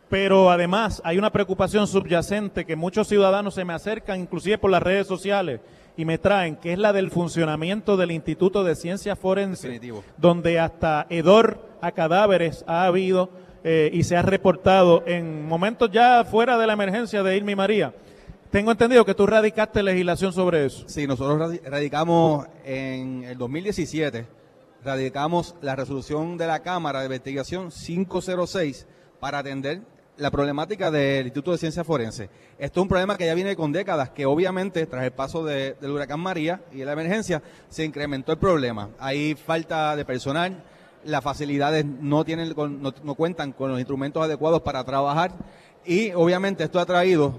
Pero 0.09 0.51
además 0.51 1.03
hay 1.05 1.19
una 1.19 1.31
preocupación 1.31 1.87
subyacente 1.87 2.65
que 2.65 2.77
muchos 2.77 3.09
ciudadanos 3.09 3.55
se 3.55 3.65
me 3.65 3.75
acercan, 3.75 4.21
inclusive 4.21 4.59
por 4.59 4.71
las 4.71 4.83
redes 4.83 5.07
sociales, 5.07 5.61
y 6.01 6.05
me 6.05 6.19
traen, 6.19 6.57
que 6.57 6.73
es 6.73 6.79
la 6.79 6.93
del 6.93 7.11
funcionamiento 7.11 7.97
del 7.97 8.11
Instituto 8.11 8.65
de 8.65 8.75
Ciencias 8.75 9.19
Forenses, 9.19 9.63
Definitivo. 9.63 10.03
donde 10.17 10.59
hasta 10.59 11.07
hedor 11.11 11.69
a 11.83 11.93
cadáveres 11.93 12.65
ha 12.67 12.85
habido 12.85 13.29
eh, 13.65 13.91
y 13.93 14.05
se 14.05 14.17
ha 14.17 14.23
reportado 14.23 15.03
en 15.07 15.47
momentos 15.47 15.91
ya 15.93 16.25
fuera 16.25 16.57
de 16.57 16.67
la 16.67 16.73
emergencia 16.73 17.23
de 17.23 17.37
Irma 17.37 17.51
y 17.53 17.57
María. 17.57 17.95
Tengo 18.51 18.71
entendido 18.73 19.05
que 19.05 19.15
tú 19.15 19.27
radicaste 19.27 19.83
legislación 19.83 20.33
sobre 20.33 20.65
eso. 20.67 20.85
Sí, 20.89 21.07
nosotros 21.07 21.39
radi- 21.39 21.61
radicamos 21.63 22.47
en 22.65 23.23
el 23.25 23.37
2017, 23.39 24.27
radicamos 24.83 25.55
la 25.61 25.77
resolución 25.77 26.37
de 26.39 26.47
la 26.47 26.61
Cámara 26.61 27.01
de 27.01 27.07
Investigación 27.07 27.71
506 27.71 28.87
para 29.21 29.39
atender 29.39 29.83
la 30.21 30.31
problemática 30.31 30.91
del 30.91 31.27
Instituto 31.27 31.53
de 31.53 31.59
Ciencias 31.59 31.87
Forenses. 31.87 32.29
Esto 32.59 32.81
es 32.81 32.83
un 32.83 32.89
problema 32.89 33.17
que 33.17 33.25
ya 33.27 33.35
viene 33.35 33.57
con 33.57 33.73
décadas, 33.73 34.11
que 34.11 34.27
obviamente 34.27 34.85
tras 34.87 35.05
el 35.05 35.13
paso 35.13 35.43
de- 35.45 35.75
del 35.81 35.91
huracán 35.91 36.21
María 36.21 36.61
y 36.73 36.79
de 36.79 36.85
la 36.85 36.93
emergencia 36.93 37.43
se 37.69 37.85
incrementó 37.85 38.33
el 38.33 38.39
problema. 38.39 38.91
Hay 38.99 39.35
falta 39.35 39.97
de 39.97 40.05
personal, 40.05 40.63
las 41.05 41.25
facilidades 41.25 41.85
no 41.87 42.25
tienen 42.25 42.53
no, 42.55 42.93
no 43.03 43.15
cuentan 43.15 43.53
con 43.53 43.71
los 43.71 43.79
instrumentos 43.81 44.23
adecuados 44.23 44.61
para 44.61 44.85
trabajar 44.85 45.33
y 45.87 46.13
obviamente 46.13 46.65
esto 46.65 46.79
ha 46.79 46.85
traído 46.85 47.35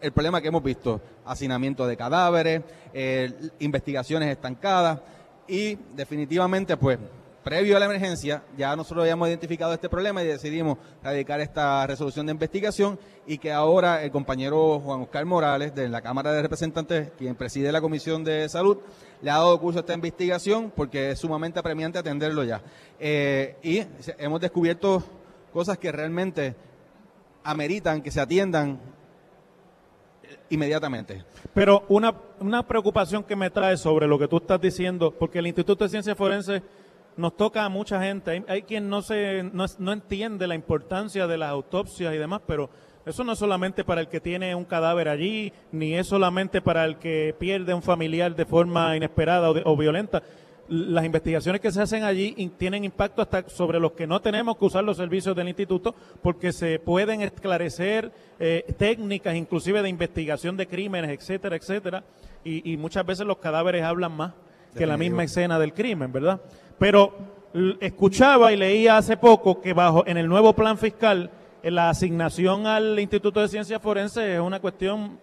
el 0.00 0.12
problema 0.12 0.40
que 0.40 0.48
hemos 0.48 0.62
visto, 0.62 1.00
hacinamiento 1.26 1.86
de 1.86 1.96
cadáveres, 1.96 2.62
eh, 2.94 3.30
investigaciones 3.58 4.30
estancadas 4.30 5.00
y 5.46 5.76
definitivamente 5.94 6.76
pues 6.78 6.98
previo 7.44 7.76
a 7.76 7.80
la 7.80 7.86
emergencia 7.86 8.42
ya 8.56 8.74
nosotros 8.74 9.02
habíamos 9.02 9.28
identificado 9.28 9.74
este 9.74 9.90
problema 9.90 10.22
y 10.22 10.26
decidimos 10.26 10.78
radicar 11.02 11.40
esta 11.40 11.86
resolución 11.86 12.24
de 12.26 12.32
investigación 12.32 12.98
y 13.26 13.36
que 13.36 13.52
ahora 13.52 14.02
el 14.02 14.10
compañero 14.10 14.80
Juan 14.80 15.02
Oscar 15.02 15.26
Morales 15.26 15.74
de 15.74 15.88
la 15.88 16.00
Cámara 16.00 16.32
de 16.32 16.42
Representantes, 16.42 17.12
quien 17.18 17.34
preside 17.36 17.70
la 17.70 17.82
Comisión 17.82 18.24
de 18.24 18.48
Salud, 18.48 18.78
le 19.20 19.30
ha 19.30 19.34
dado 19.34 19.60
curso 19.60 19.78
a 19.78 19.80
esta 19.80 19.92
investigación 19.92 20.72
porque 20.74 21.10
es 21.10 21.18
sumamente 21.18 21.58
apremiante 21.58 21.98
atenderlo 21.98 22.44
ya. 22.44 22.62
Eh, 22.98 23.56
y 23.62 23.84
hemos 24.18 24.40
descubierto 24.40 25.04
cosas 25.52 25.76
que 25.78 25.92
realmente 25.92 26.56
ameritan 27.44 28.02
que 28.02 28.10
se 28.10 28.20
atiendan 28.20 28.80
inmediatamente. 30.48 31.24
Pero 31.52 31.84
una, 31.88 32.14
una 32.40 32.66
preocupación 32.66 33.22
que 33.22 33.36
me 33.36 33.50
trae 33.50 33.76
sobre 33.76 34.06
lo 34.06 34.18
que 34.18 34.28
tú 34.28 34.38
estás 34.38 34.60
diciendo, 34.60 35.12
porque 35.12 35.38
el 35.38 35.46
Instituto 35.46 35.84
de 35.84 35.90
Ciencias 35.90 36.16
Forenses 36.16 36.62
nos 37.16 37.36
toca 37.36 37.64
a 37.64 37.68
mucha 37.68 38.02
gente. 38.02 38.30
Hay, 38.30 38.44
hay 38.48 38.62
quien 38.62 38.88
no, 38.88 39.02
se, 39.02 39.42
no, 39.52 39.66
no 39.78 39.92
entiende 39.92 40.46
la 40.46 40.54
importancia 40.54 41.26
de 41.26 41.38
las 41.38 41.50
autopsias 41.50 42.14
y 42.14 42.18
demás, 42.18 42.40
pero 42.46 42.70
eso 43.06 43.22
no 43.24 43.32
es 43.32 43.38
solamente 43.38 43.84
para 43.84 44.00
el 44.00 44.08
que 44.08 44.20
tiene 44.20 44.54
un 44.54 44.64
cadáver 44.64 45.08
allí, 45.08 45.52
ni 45.72 45.94
es 45.94 46.06
solamente 46.06 46.60
para 46.62 46.84
el 46.84 46.96
que 46.98 47.34
pierde 47.38 47.74
un 47.74 47.82
familiar 47.82 48.34
de 48.34 48.46
forma 48.46 48.96
inesperada 48.96 49.50
o, 49.50 49.54
de- 49.54 49.62
o 49.64 49.76
violenta. 49.76 50.22
Las 50.66 51.04
investigaciones 51.04 51.60
que 51.60 51.70
se 51.70 51.82
hacen 51.82 52.04
allí 52.04 52.50
tienen 52.56 52.84
impacto 52.84 53.20
hasta 53.20 53.46
sobre 53.50 53.78
los 53.78 53.92
que 53.92 54.06
no 54.06 54.22
tenemos 54.22 54.56
que 54.56 54.64
usar 54.64 54.82
los 54.82 54.96
servicios 54.96 55.36
del 55.36 55.48
instituto 55.48 55.94
porque 56.22 56.54
se 56.54 56.78
pueden 56.78 57.20
esclarecer 57.20 58.10
eh, 58.40 58.64
técnicas 58.78 59.34
inclusive 59.36 59.82
de 59.82 59.90
investigación 59.90 60.56
de 60.56 60.66
crímenes, 60.66 61.10
etcétera, 61.10 61.56
etcétera. 61.56 62.04
Y, 62.44 62.72
y 62.72 62.78
muchas 62.78 63.04
veces 63.04 63.26
los 63.26 63.36
cadáveres 63.36 63.82
hablan 63.82 64.12
más 64.12 64.32
que 64.74 64.86
la 64.86 64.96
misma 64.96 65.22
escena 65.24 65.58
del 65.58 65.74
crimen, 65.74 66.10
¿verdad? 66.10 66.40
Pero 66.78 67.14
escuchaba 67.80 68.52
y 68.52 68.56
leía 68.56 68.96
hace 68.96 69.16
poco 69.16 69.60
que 69.60 69.72
bajo 69.72 70.04
en 70.06 70.16
el 70.16 70.28
nuevo 70.28 70.52
plan 70.54 70.76
fiscal 70.76 71.30
eh, 71.62 71.70
la 71.70 71.88
asignación 71.90 72.66
al 72.66 72.98
Instituto 72.98 73.40
de 73.40 73.48
Ciencias 73.48 73.80
Forenses 73.80 74.24
es 74.24 74.40
una 74.40 74.60
cuestión 74.60 75.18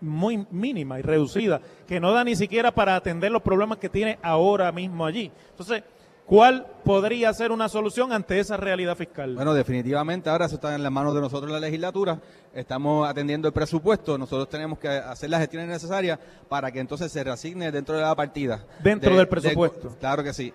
muy 0.00 0.46
mínima 0.50 0.98
y 0.98 1.02
reducida, 1.02 1.60
que 1.86 2.00
no 2.00 2.12
da 2.12 2.24
ni 2.24 2.34
siquiera 2.34 2.72
para 2.72 2.96
atender 2.96 3.30
los 3.30 3.42
problemas 3.42 3.78
que 3.78 3.88
tiene 3.88 4.18
ahora 4.22 4.72
mismo 4.72 5.06
allí. 5.06 5.30
Entonces, 5.50 5.84
¿cuál 6.26 6.66
podría 6.84 7.32
ser 7.34 7.52
una 7.52 7.68
solución 7.68 8.12
ante 8.12 8.40
esa 8.40 8.56
realidad 8.56 8.96
fiscal? 8.96 9.34
Bueno, 9.36 9.54
definitivamente 9.54 10.28
ahora 10.28 10.46
eso 10.46 10.56
está 10.56 10.74
en 10.74 10.82
las 10.82 10.90
manos 10.90 11.14
de 11.14 11.20
nosotros 11.20 11.52
la 11.52 11.60
legislatura. 11.60 12.18
Estamos 12.52 13.08
atendiendo 13.08 13.46
el 13.46 13.54
presupuesto. 13.54 14.18
Nosotros 14.18 14.48
tenemos 14.48 14.78
que 14.80 14.88
hacer 14.88 15.30
las 15.30 15.40
gestiones 15.40 15.68
necesarias 15.68 16.18
para 16.48 16.72
que 16.72 16.80
entonces 16.80 17.12
se 17.12 17.22
reasigne 17.22 17.70
dentro 17.70 17.94
de 17.94 18.02
la 18.02 18.14
partida. 18.16 18.64
Dentro 18.82 19.10
De- 19.12 19.18
del 19.18 19.28
presupuesto. 19.28 19.90
de- 19.90 19.96
claro 19.98 20.24
que 20.24 20.32
sí. 20.32 20.52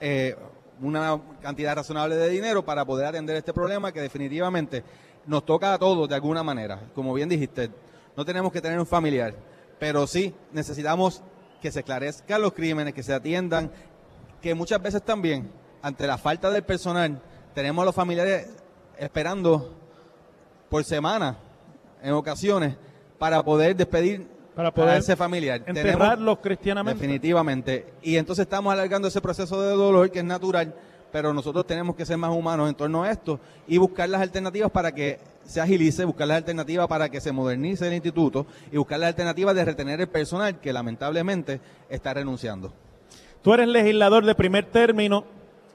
Eh, 0.00 0.36
una 0.82 1.20
cantidad 1.42 1.74
razonable 1.74 2.16
de 2.16 2.28
dinero 2.30 2.64
para 2.64 2.84
poder 2.84 3.06
atender 3.06 3.36
este 3.36 3.52
problema 3.52 3.92
que 3.92 4.00
definitivamente 4.00 4.82
nos 5.26 5.44
toca 5.44 5.74
a 5.74 5.78
todos 5.78 6.08
de 6.08 6.14
alguna 6.14 6.42
manera. 6.42 6.80
Como 6.94 7.12
bien 7.12 7.28
dijiste, 7.28 7.70
no 8.16 8.24
tenemos 8.24 8.52
que 8.52 8.60
tener 8.60 8.78
un 8.78 8.86
familiar, 8.86 9.34
pero 9.78 10.06
sí 10.06 10.34
necesitamos 10.52 11.22
que 11.60 11.70
se 11.70 11.80
esclarezcan 11.80 12.40
los 12.40 12.52
crímenes, 12.52 12.94
que 12.94 13.02
se 13.02 13.12
atiendan, 13.12 13.70
que 14.40 14.54
muchas 14.54 14.80
veces 14.80 15.02
también, 15.02 15.50
ante 15.82 16.06
la 16.06 16.16
falta 16.16 16.50
del 16.50 16.62
personal, 16.62 17.20
tenemos 17.54 17.82
a 17.82 17.86
los 17.86 17.94
familiares 17.94 18.48
esperando 18.98 19.74
por 20.70 20.84
semana, 20.84 21.36
en 22.02 22.12
ocasiones, 22.12 22.76
para 23.18 23.42
poder 23.42 23.76
despedir 23.76 24.26
Para 24.54 24.72
poder 24.72 24.90
a 24.90 24.96
ese 24.98 25.16
familiar. 25.16 25.62
Enterrarlos 25.66 26.38
cristianamente. 26.38 27.00
Definitivamente. 27.00 27.86
Y 28.02 28.16
entonces 28.16 28.44
estamos 28.44 28.72
alargando 28.72 29.08
ese 29.08 29.20
proceso 29.20 29.60
de 29.62 29.70
dolor 29.70 30.10
que 30.10 30.18
es 30.18 30.24
natural, 30.24 30.74
pero 31.12 31.32
nosotros 31.32 31.66
tenemos 31.66 31.96
que 31.96 32.04
ser 32.04 32.16
más 32.16 32.30
humanos 32.30 32.68
en 32.68 32.74
torno 32.74 33.02
a 33.02 33.10
esto 33.10 33.40
y 33.66 33.78
buscar 33.78 34.08
las 34.08 34.20
alternativas 34.20 34.70
para 34.70 34.92
que 34.92 35.18
se 35.44 35.60
agilice, 35.60 36.04
buscar 36.04 36.28
las 36.28 36.38
alternativas 36.38 36.86
para 36.86 37.08
que 37.08 37.20
se 37.20 37.32
modernice 37.32 37.86
el 37.86 37.94
instituto 37.94 38.46
y 38.70 38.76
buscar 38.76 39.00
las 39.00 39.08
alternativas 39.08 39.54
de 39.54 39.64
retener 39.64 40.00
el 40.00 40.08
personal 40.08 40.60
que 40.60 40.72
lamentablemente 40.72 41.60
está 41.88 42.14
renunciando. 42.14 42.72
Tú 43.42 43.54
eres 43.54 43.68
legislador 43.68 44.24
de 44.24 44.34
primer 44.34 44.66
término, 44.66 45.24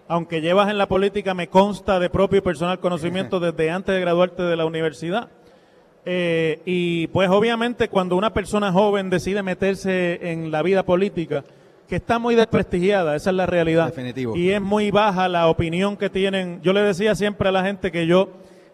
aunque 0.08 0.40
llevas 0.40 0.70
en 0.70 0.78
la 0.78 0.88
política, 0.88 1.34
me 1.34 1.50
consta 1.50 2.00
de 2.00 2.10
propio 2.10 2.40
y 2.40 2.42
personal 2.42 2.80
conocimiento 2.80 3.40
desde 3.42 3.72
antes 3.72 3.96
de 3.96 4.02
graduarte 4.02 4.44
de 4.44 4.56
la 4.56 4.66
universidad. 4.66 5.30
Eh, 6.06 6.62
y 6.66 7.08
pues 7.08 7.30
obviamente 7.30 7.90
cuando 7.90 8.16
una 8.16 8.34
persona 8.34 8.72
joven 8.72 9.10
decide 9.10 9.42
meterse 9.42 10.32
en 10.32 10.52
la 10.52 10.62
vida 10.62 10.84
política, 10.84 11.44
que 11.88 11.96
está 11.98 12.20
muy 12.20 12.36
desprestigiada, 12.36 13.16
esa 13.16 13.30
es 13.30 13.36
la 13.36 13.46
realidad. 13.46 13.88
Definitivo. 13.88 14.36
Y 14.36 14.52
es 14.52 14.62
muy 14.62 14.92
baja 14.92 15.28
la 15.28 15.48
opinión 15.48 15.98
que 15.98 16.10
tienen. 16.10 16.62
Yo 16.62 16.74
le 16.74 16.82
decía 16.82 17.16
siempre 17.16 17.50
a 17.50 17.52
la 17.52 17.64
gente 17.64 17.92
que 17.92 18.08
yo, 18.08 18.30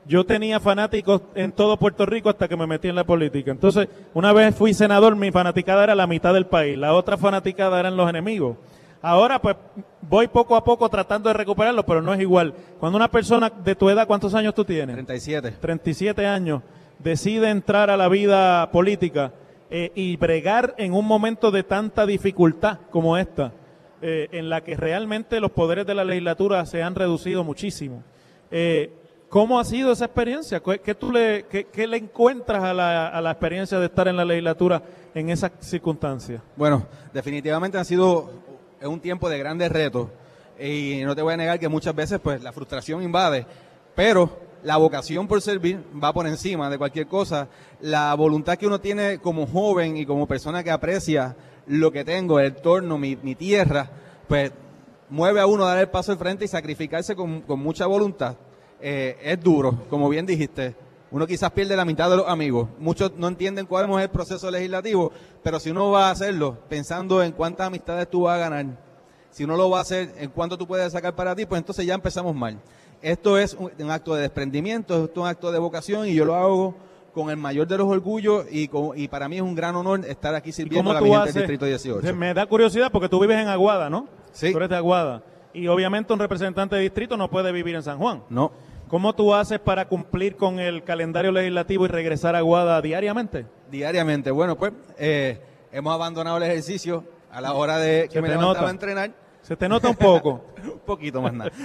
yo 0.05 0.25
tenía 0.25 0.59
fanáticos 0.59 1.21
en 1.35 1.51
todo 1.51 1.77
Puerto 1.77 2.05
Rico 2.05 2.29
hasta 2.29 2.47
que 2.47 2.57
me 2.57 2.67
metí 2.67 2.87
en 2.87 2.95
la 2.95 3.03
política. 3.03 3.51
Entonces, 3.51 3.87
una 4.13 4.33
vez 4.33 4.55
fui 4.55 4.73
senador, 4.73 5.15
mi 5.15 5.31
fanaticada 5.31 5.83
era 5.83 5.95
la 5.95 6.07
mitad 6.07 6.33
del 6.33 6.45
país, 6.45 6.77
la 6.77 6.93
otra 6.93 7.17
fanaticada 7.17 7.79
eran 7.79 7.97
los 7.97 8.09
enemigos. 8.09 8.57
Ahora 9.01 9.41
pues 9.41 9.55
voy 10.01 10.27
poco 10.27 10.55
a 10.55 10.63
poco 10.63 10.87
tratando 10.87 11.29
de 11.29 11.33
recuperarlo, 11.33 11.83
pero 11.85 12.01
no 12.01 12.13
es 12.13 12.19
igual. 12.19 12.53
Cuando 12.79 12.97
una 12.97 13.09
persona 13.09 13.49
de 13.49 13.75
tu 13.75 13.89
edad, 13.89 14.05
¿cuántos 14.05 14.35
años 14.35 14.53
tú 14.53 14.63
tienes? 14.63 14.95
37. 14.95 15.51
37 15.59 16.25
años, 16.27 16.61
decide 17.03 17.49
entrar 17.49 17.89
a 17.89 17.97
la 17.97 18.07
vida 18.07 18.71
política 18.71 19.33
eh, 19.69 19.91
y 19.95 20.17
bregar 20.17 20.75
en 20.77 20.93
un 20.93 21.05
momento 21.05 21.51
de 21.51 21.63
tanta 21.63 22.05
dificultad 22.05 22.79
como 22.89 23.17
esta, 23.17 23.53
eh, 24.01 24.27
en 24.31 24.49
la 24.49 24.61
que 24.61 24.75
realmente 24.75 25.39
los 25.39 25.51
poderes 25.51 25.85
de 25.85 25.95
la 25.95 26.03
legislatura 26.03 26.65
se 26.65 26.83
han 26.83 26.95
reducido 26.95 27.43
muchísimo. 27.43 28.03
Eh, 28.49 28.91
¿Cómo 29.29 29.59
ha 29.59 29.63
sido 29.63 29.93
esa 29.93 30.05
experiencia? 30.05 30.61
¿Qué, 30.61 31.87
le 31.87 31.97
encuentras 31.97 32.63
a 32.63 32.73
la, 32.73 33.07
a 33.07 33.21
la 33.21 33.31
experiencia 33.31 33.79
de 33.79 33.85
estar 33.85 34.09
en 34.09 34.17
la 34.17 34.25
legislatura 34.25 34.83
en 35.15 35.29
esas 35.29 35.51
circunstancias? 35.61 36.41
Bueno, 36.57 36.85
definitivamente 37.13 37.77
ha 37.77 37.85
sido 37.85 38.29
un 38.83 38.99
tiempo 38.99 39.29
de 39.29 39.37
grandes 39.37 39.71
retos 39.71 40.09
y 40.59 41.01
no 41.05 41.15
te 41.15 41.21
voy 41.21 41.33
a 41.33 41.37
negar 41.37 41.59
que 41.59 41.69
muchas 41.69 41.95
veces 41.95 42.19
pues 42.19 42.43
la 42.43 42.51
frustración 42.51 43.01
invade, 43.03 43.45
pero 43.95 44.50
la 44.63 44.77
vocación 44.77 45.27
por 45.27 45.41
servir 45.41 45.83
va 46.01 46.13
por 46.13 46.27
encima 46.27 46.69
de 46.69 46.77
cualquier 46.77 47.07
cosa. 47.07 47.47
La 47.79 48.13
voluntad 48.15 48.57
que 48.57 48.67
uno 48.67 48.79
tiene 48.79 49.19
como 49.19 49.47
joven 49.47 49.97
y 49.97 50.05
como 50.05 50.27
persona 50.27 50.63
que 50.63 50.71
aprecia 50.71 51.35
lo 51.67 51.91
que 51.91 52.03
tengo, 52.03 52.39
el 52.39 52.47
entorno, 52.47 52.97
mi, 52.97 53.15
mi 53.15 53.35
tierra, 53.35 53.89
pues 54.27 54.51
mueve 55.09 55.41
a 55.41 55.45
uno 55.45 55.65
a 55.65 55.69
dar 55.69 55.79
el 55.79 55.89
paso 55.89 56.11
al 56.11 56.17
frente 56.17 56.45
y 56.45 56.47
sacrificarse 56.47 57.15
con, 57.15 57.41
con 57.41 57.59
mucha 57.59 57.85
voluntad. 57.85 58.35
Eh, 58.79 59.17
es 59.21 59.39
duro, 59.39 59.85
como 59.89 60.09
bien 60.09 60.25
dijiste. 60.25 60.75
Uno 61.11 61.27
quizás 61.27 61.51
pierde 61.51 61.75
la 61.75 61.83
mitad 61.83 62.09
de 62.09 62.17
los 62.17 62.27
amigos. 62.27 62.69
Muchos 62.79 63.11
no 63.17 63.27
entienden 63.27 63.65
cuál 63.65 63.89
es 63.89 64.03
el 64.03 64.09
proceso 64.09 64.49
legislativo, 64.49 65.11
pero 65.43 65.59
si 65.59 65.69
uno 65.69 65.91
va 65.91 66.07
a 66.07 66.11
hacerlo 66.11 66.57
pensando 66.69 67.21
en 67.21 67.33
cuántas 67.33 67.67
amistades 67.67 68.09
tú 68.09 68.21
vas 68.21 68.35
a 68.37 68.49
ganar, 68.49 68.65
si 69.29 69.43
uno 69.43 69.57
lo 69.57 69.69
va 69.69 69.79
a 69.79 69.81
hacer 69.81 70.13
en 70.17 70.29
cuánto 70.29 70.57
tú 70.57 70.65
puedes 70.65 70.91
sacar 70.91 71.13
para 71.13 71.35
ti, 71.35 71.45
pues 71.45 71.59
entonces 71.59 71.85
ya 71.85 71.93
empezamos 71.93 72.33
mal. 72.33 72.59
Esto 73.01 73.37
es 73.37 73.53
un, 73.55 73.71
un 73.79 73.91
acto 73.91 74.13
de 74.13 74.21
desprendimiento, 74.21 75.05
esto 75.05 75.11
es 75.21 75.23
un 75.23 75.27
acto 75.27 75.51
de 75.51 75.59
vocación 75.59 76.07
y 76.07 76.13
yo 76.13 76.25
lo 76.25 76.35
hago 76.35 76.75
con 77.13 77.29
el 77.29 77.37
mayor 77.37 77.67
de 77.67 77.77
los 77.77 77.87
orgullos 77.87 78.45
y, 78.51 78.67
con- 78.67 78.97
y 78.97 79.07
para 79.07 79.27
mí 79.27 79.37
es 79.37 79.41
un 79.41 79.55
gran 79.55 79.75
honor 79.75 80.01
estar 80.05 80.33
aquí 80.35 80.51
sirviendo 80.51 80.91
a 80.91 80.93
la 80.93 80.99
gente 81.01 81.17
del 81.25 81.33
Distrito 81.33 81.65
18. 81.65 82.15
Me 82.15 82.33
da 82.33 82.45
curiosidad 82.45 82.91
porque 82.91 83.09
tú 83.09 83.19
vives 83.19 83.37
en 83.37 83.47
Aguada, 83.47 83.89
¿no? 83.89 84.07
Sí. 84.31 84.51
Tú 84.51 84.57
eres 84.57 84.69
de 84.69 84.77
Aguada. 84.77 85.23
Y 85.53 85.67
obviamente 85.67 86.13
un 86.13 86.19
representante 86.19 86.75
de 86.77 86.81
distrito 86.83 87.17
no 87.17 87.29
puede 87.29 87.51
vivir 87.51 87.75
en 87.75 87.83
San 87.83 87.97
Juan. 87.97 88.23
No. 88.29 88.51
¿Cómo 88.87 89.13
tú 89.13 89.33
haces 89.33 89.59
para 89.59 89.87
cumplir 89.87 90.35
con 90.37 90.59
el 90.59 90.83
calendario 90.83 91.31
legislativo 91.31 91.85
y 91.85 91.87
regresar 91.89 92.35
a 92.35 92.39
Aguada 92.39 92.81
diariamente? 92.81 93.45
Diariamente. 93.69 94.31
Bueno, 94.31 94.57
pues 94.57 94.71
eh, 94.97 95.41
hemos 95.71 95.93
abandonado 95.93 96.37
el 96.37 96.43
ejercicio 96.43 97.03
a 97.31 97.41
la 97.41 97.53
hora 97.53 97.77
de 97.79 98.03
que 98.07 98.13
Se 98.15 98.21
me 98.21 98.29
levantaba 98.29 98.53
nota. 98.53 98.67
a 98.67 98.71
entrenar. 98.71 99.11
Se 99.41 99.57
te 99.57 99.67
nota 99.67 99.89
un 99.89 99.95
poco. 99.95 100.45
un 100.63 100.79
poquito 100.85 101.21
más 101.21 101.33
nada. 101.33 101.51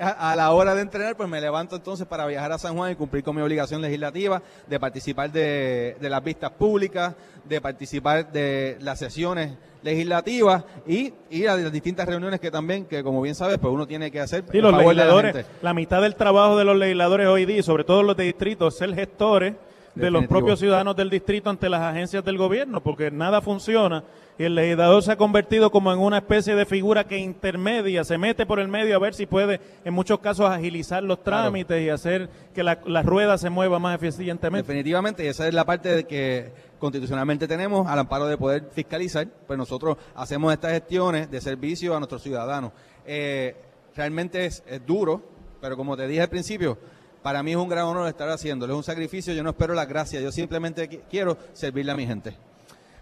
A, 0.00 0.32
a 0.32 0.36
la 0.36 0.52
hora 0.52 0.74
de 0.74 0.82
entrenar, 0.82 1.16
pues 1.16 1.28
me 1.28 1.40
levanto 1.40 1.76
entonces 1.76 2.06
para 2.06 2.26
viajar 2.26 2.52
a 2.52 2.58
San 2.58 2.76
Juan 2.76 2.92
y 2.92 2.94
cumplir 2.94 3.24
con 3.24 3.34
mi 3.34 3.42
obligación 3.42 3.82
legislativa 3.82 4.42
de 4.66 4.80
participar 4.80 5.32
de, 5.32 5.96
de 6.00 6.10
las 6.10 6.22
vistas 6.22 6.50
públicas, 6.52 7.14
de 7.44 7.60
participar 7.60 8.30
de 8.30 8.76
las 8.80 8.98
sesiones 8.98 9.56
legislativas 9.82 10.64
y 10.86 11.12
ir 11.30 11.48
a 11.48 11.56
las 11.56 11.72
distintas 11.72 12.06
reuniones 12.06 12.40
que 12.40 12.50
también, 12.50 12.84
que 12.84 13.02
como 13.02 13.22
bien 13.22 13.34
sabes, 13.34 13.58
pues 13.58 13.72
uno 13.72 13.86
tiene 13.86 14.10
que 14.10 14.20
hacer 14.20 14.44
Sí, 14.50 14.60
los 14.60 14.72
la 14.72 14.78
legisladores, 14.78 15.46
la, 15.62 15.74
mitad 15.74 16.02
del 16.02 16.14
trabajo 16.16 16.56
de 16.56 16.64
los 16.64 16.76
legisladores 16.76 17.26
hoy 17.28 17.44
día, 17.44 17.62
sobre 17.62 17.84
todo 17.84 18.02
los 18.02 18.16
de 18.16 18.24
distrito, 18.24 18.68
es 18.68 18.76
ser 18.76 18.94
gestores 18.94 19.54
de 19.94 20.10
los 20.10 20.26
propios 20.26 20.60
ciudadanos 20.60 20.94
del 20.94 21.10
distrito 21.10 21.50
ante 21.50 21.68
las 21.68 21.82
agencias 21.82 22.24
del 22.24 22.38
gobierno, 22.38 22.80
porque 22.80 23.10
nada 23.10 23.40
funciona 23.40 24.04
y 24.38 24.44
el 24.44 24.54
legislador 24.54 25.02
se 25.02 25.12
ha 25.12 25.16
convertido 25.16 25.70
como 25.70 25.92
en 25.92 25.98
una 25.98 26.18
especie 26.18 26.54
de 26.54 26.64
figura 26.64 27.04
que 27.04 27.18
intermedia, 27.18 28.04
se 28.04 28.18
mete 28.18 28.46
por 28.46 28.60
el 28.60 28.68
medio 28.68 28.94
a 28.94 28.98
ver 29.00 29.12
si 29.14 29.26
puede, 29.26 29.60
en 29.84 29.92
muchos 29.92 30.20
casos, 30.20 30.48
agilizar 30.48 31.02
los 31.02 31.22
trámites 31.24 31.82
y 31.82 31.88
hacer 31.90 32.28
que 32.54 32.62
la, 32.62 32.78
la 32.86 33.02
rueda 33.02 33.36
se 33.38 33.50
mueva 33.50 33.78
más 33.78 33.96
eficientemente. 34.00 34.66
Definitivamente, 34.66 35.28
esa 35.28 35.48
es 35.48 35.54
la 35.54 35.64
parte 35.64 35.88
de 35.94 36.04
que 36.04 36.52
constitucionalmente 36.78 37.48
tenemos 37.48 37.88
al 37.88 37.98
amparo 37.98 38.26
de 38.26 38.36
poder 38.38 38.68
fiscalizar, 38.72 39.26
pues 39.46 39.58
nosotros 39.58 39.96
hacemos 40.14 40.52
estas 40.52 40.72
gestiones 40.72 41.28
de 41.30 41.40
servicio 41.40 41.96
a 41.96 41.98
nuestros 41.98 42.22
ciudadanos. 42.22 42.70
Eh, 43.04 43.56
realmente 43.96 44.44
es, 44.46 44.62
es 44.68 44.86
duro, 44.86 45.20
pero 45.60 45.76
como 45.76 45.96
te 45.96 46.06
dije 46.06 46.22
al 46.22 46.28
principio, 46.28 46.78
para 47.22 47.42
mí 47.42 47.50
es 47.50 47.56
un 47.56 47.68
gran 47.68 47.86
honor 47.86 48.06
estar 48.06 48.28
haciéndolo, 48.28 48.72
es 48.74 48.76
un 48.76 48.84
sacrificio, 48.84 49.34
yo 49.34 49.42
no 49.42 49.50
espero 49.50 49.74
las 49.74 49.88
gracias, 49.88 50.22
yo 50.22 50.30
simplemente 50.30 50.88
qui- 50.88 51.00
quiero 51.10 51.36
servirle 51.52 51.90
a 51.90 51.96
mi 51.96 52.06
gente. 52.06 52.36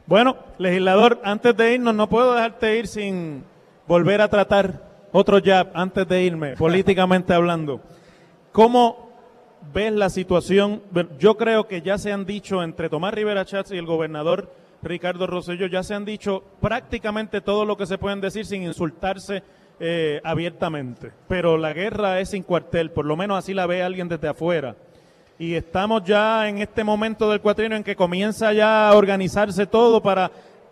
Bueno, 0.07 0.37
legislador, 0.59 1.21
antes 1.25 1.57
de 1.57 1.75
irnos, 1.75 1.92
no 1.92 2.09
puedo 2.09 2.33
dejarte 2.35 2.79
ir 2.79 2.87
sin 2.87 3.42
volver 3.88 4.21
a 4.21 4.29
tratar 4.29 4.85
otro 5.11 5.40
jab 5.45 5.73
antes 5.75 6.07
de 6.07 6.23
irme, 6.23 6.53
políticamente 6.57 7.35
hablando. 7.35 7.81
¿Cómo 8.53 9.11
ves 9.75 9.92
la 9.92 10.09
situación? 10.09 10.83
Yo 11.19 11.37
creo 11.37 11.66
que 11.66 11.83
ya 11.83 11.99
se 11.99 12.12
han 12.12 12.25
dicho 12.25 12.62
entre 12.62 12.88
Tomás 12.88 13.14
Rivera 13.14 13.45
Chats 13.45 13.73
y 13.73 13.79
el 13.79 13.87
gobernador 13.87 14.53
Ricardo 14.81 15.27
Rosselló, 15.27 15.66
ya 15.66 15.83
se 15.83 15.95
han 15.95 16.05
dicho 16.05 16.45
prácticamente 16.61 17.40
todo 17.40 17.64
lo 17.64 17.77
que 17.77 17.87
se 17.87 17.99
pueden 17.99 18.21
decir 18.21 18.47
sin 18.47 18.62
insultarse 18.62 19.42
eh, 19.81 20.21
abiertamente. 20.23 21.11
Pero 21.27 21.59
la 21.59 21.73
guerra 21.73 22.21
es 22.21 22.31
sin 22.31 22.45
cuartel, 22.45 22.92
por 22.92 23.07
lo 23.07 23.16
menos 23.16 23.38
así 23.38 23.55
la 23.55 23.66
ve 23.66 23.83
alguien 23.83 24.09
desde 24.09 24.29
afuera 24.29 24.77
y 25.38 25.55
estamos 25.55 26.03
ya 26.05 26.49
en 26.49 26.59
este 26.59 26.83
momento 26.85 27.31
del 27.31 27.40
cuatrienio 27.40 27.77
en 27.77 27.85
que 27.85 27.94
comienza 27.96 28.53
ya 28.53 28.88
a 28.88 28.94
organizarse 28.96 29.66
todo 29.66 30.03
para 30.03 30.31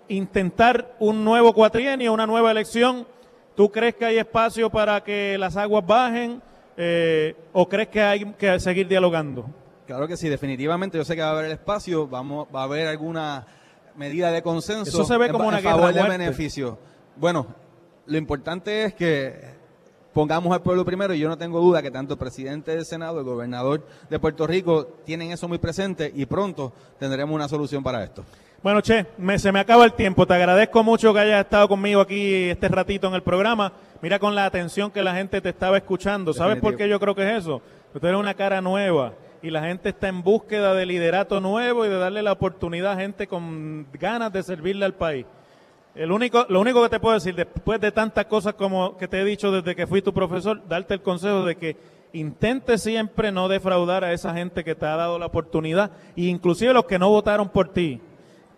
intentar 0.09 0.95
un 0.99 1.25
nuevo 1.25 1.53
cuatrienio, 1.53 2.13
una 2.13 2.27
nueva 2.27 2.51
elección. 2.51 3.07
¿Tú 3.55 3.71
crees 3.71 3.95
que 3.95 4.05
hay 4.05 4.19
espacio 4.19 4.71
para 4.71 5.03
que 5.03 5.37
las 5.39 5.57
aguas 5.57 5.87
bajen 5.87 6.43
eh, 6.77 7.37
o 7.53 7.69
crees 7.69 7.89
que 7.89 8.03
hay 8.03 8.25
que 8.33 8.59
seguir 8.59 8.89
dialogando? 8.89 9.47
Claro 9.87 10.09
que 10.09 10.17
sí, 10.17 10.29
definitivamente, 10.29 10.97
yo 10.99 11.05
sé 11.05 11.15
que 11.15 11.21
va 11.23 11.29
a 11.29 11.33
haber 11.33 11.45
el 11.47 11.53
espacio, 11.53 12.07
vamos, 12.09 12.47
va 12.55 12.63
a 12.63 12.65
haber 12.65 12.87
alguna 12.89 13.47
medida 13.97 14.33
de 14.33 14.43
consenso. 14.43 14.89
Eso 14.91 15.05
se 15.05 15.17
ve 15.19 15.27
en- 15.27 15.33
como 15.33 15.47
una 15.47 15.59
en 15.59 15.63
guerra 15.65 15.77
favor 15.77 15.95
de 15.95 16.03
beneficio. 16.09 16.79
Bueno, 17.17 17.47
lo 18.07 18.17
importante 18.19 18.85
es 18.85 18.95
que 18.95 19.55
pongamos 20.15 20.55
al 20.55 20.63
pueblo 20.63 20.85
primero 20.85 21.13
y 21.13 21.19
yo 21.19 21.29
no 21.29 21.37
tengo 21.37 21.61
duda 21.61 21.83
que 21.83 21.91
tanto 21.91 22.15
el 22.15 22.19
presidente 22.19 22.75
del 22.75 22.87
Senado, 22.87 23.19
el 23.19 23.25
gobernador 23.27 23.87
de 24.09 24.19
Puerto 24.19 24.47
Rico 24.47 24.87
tienen 25.05 25.33
eso 25.33 25.49
muy 25.49 25.59
presente 25.59 26.11
y 26.15 26.25
pronto 26.25 26.73
tendremos 26.99 27.35
una 27.35 27.49
solución 27.49 27.83
para 27.83 28.03
esto. 28.03 28.25
Bueno, 28.63 28.81
Che, 28.81 29.05
me- 29.19 29.39
se 29.39 29.53
me 29.53 29.61
acaba 29.61 29.85
el 29.85 29.93
tiempo. 29.93 30.27
Te 30.27 30.33
agradezco 30.33 30.83
mucho 30.83 31.13
que 31.13 31.21
hayas 31.21 31.45
estado 31.45 31.69
conmigo 31.69 32.01
aquí 32.01 32.45
este 32.45 32.69
ratito 32.69 33.09
en 33.09 33.15
el 33.15 33.23
programa. 33.23 33.73
Mira 34.01 34.19
con 34.19 34.35
la 34.35 34.47
atención 34.47 34.91
que 34.91 35.03
la 35.03 35.15
gente 35.15 35.43
te 35.43 35.51
estaba 35.51 35.77
escuchando. 35.77 36.33
¿Sabes 36.33 36.57
por 36.61 36.75
qué 36.77 36.89
yo 36.89 36.99
creo 36.99 37.15
que 37.15 37.31
es 37.31 37.39
eso? 37.41 37.61
Que 37.93 38.01
Tú 38.01 38.07
eres 38.07 38.19
una 38.19 38.33
cara 38.33 38.63
nueva 38.63 39.13
y 39.43 39.51
la 39.51 39.61
gente 39.63 39.91
está 39.91 40.09
en 40.09 40.23
búsqueda 40.23 40.73
de 40.73 40.87
liderato 40.87 41.41
nuevo 41.43 41.85
y 41.85 41.91
de 41.91 41.99
darle 41.99 42.23
la 42.23 42.33
oportunidad 42.33 42.93
a 42.93 42.97
gente 42.97 43.27
con 43.27 43.87
ganas 43.93 44.33
de 44.33 44.43
servirle 44.43 44.87
al 44.87 44.95
país. 44.95 45.27
El 45.95 46.11
único, 46.11 46.45
lo 46.49 46.61
único 46.61 46.83
que 46.83 46.89
te 46.89 47.01
puedo 47.01 47.15
decir, 47.15 47.35
después 47.35 47.81
de 47.81 47.93
tantas 47.93 48.27
cosas 48.27 48.55
como 48.55 48.97
que 48.97 49.07
te 49.07 49.21
he 49.21 49.25
dicho 49.25 49.53
desde 49.53 49.77
que 49.77 49.87
fui 49.87 50.03
tu 50.03 50.13
profesor, 50.13 50.61
darte 50.69 50.95
el 50.95 51.03
consejo 51.03 51.45
de 51.45 51.57
que 51.57 51.77
intente 52.13 52.79
siempre 52.79 53.31
no 53.31 53.49
defraudar 53.49 54.05
a 54.05 54.13
esa 54.13 54.35
gente 54.35 54.65
que 54.65 54.75
te 54.75 54.87
ha 54.87 54.97
dado 54.97 55.19
la 55.19 55.27
oportunidad, 55.27 55.93
e 56.17 56.23
inclusive 56.23 56.73
los 56.73 56.87
que 56.87 56.99
no 56.99 57.11
votaron 57.11 57.49
por 57.49 57.69
ti, 57.69 58.01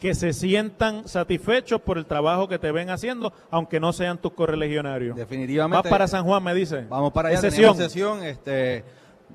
que 0.01 0.15
se 0.15 0.33
sientan 0.33 1.09
satisfechos 1.09 1.81
por 1.81 1.99
el 1.99 2.07
trabajo 2.07 2.49
que 2.49 2.59
te 2.59 2.73
ven 2.73 2.91
haciendo, 2.91 3.33
aunque 3.51 3.81
no 3.81 3.93
sean 3.93 4.19
tus 4.19 4.33
correligionarios. 4.33 5.17
Definitivamente. 5.17 5.89
Vas 5.89 5.91
para 5.91 6.09
San 6.09 6.25
Juan, 6.25 6.43
me 6.43 6.55
dice. 6.55 6.87
Vamos 6.89 7.13
para 7.13 7.31
allá, 7.31 7.39
sesión. 7.39 7.77
sesión, 7.77 8.23
este, 8.23 8.85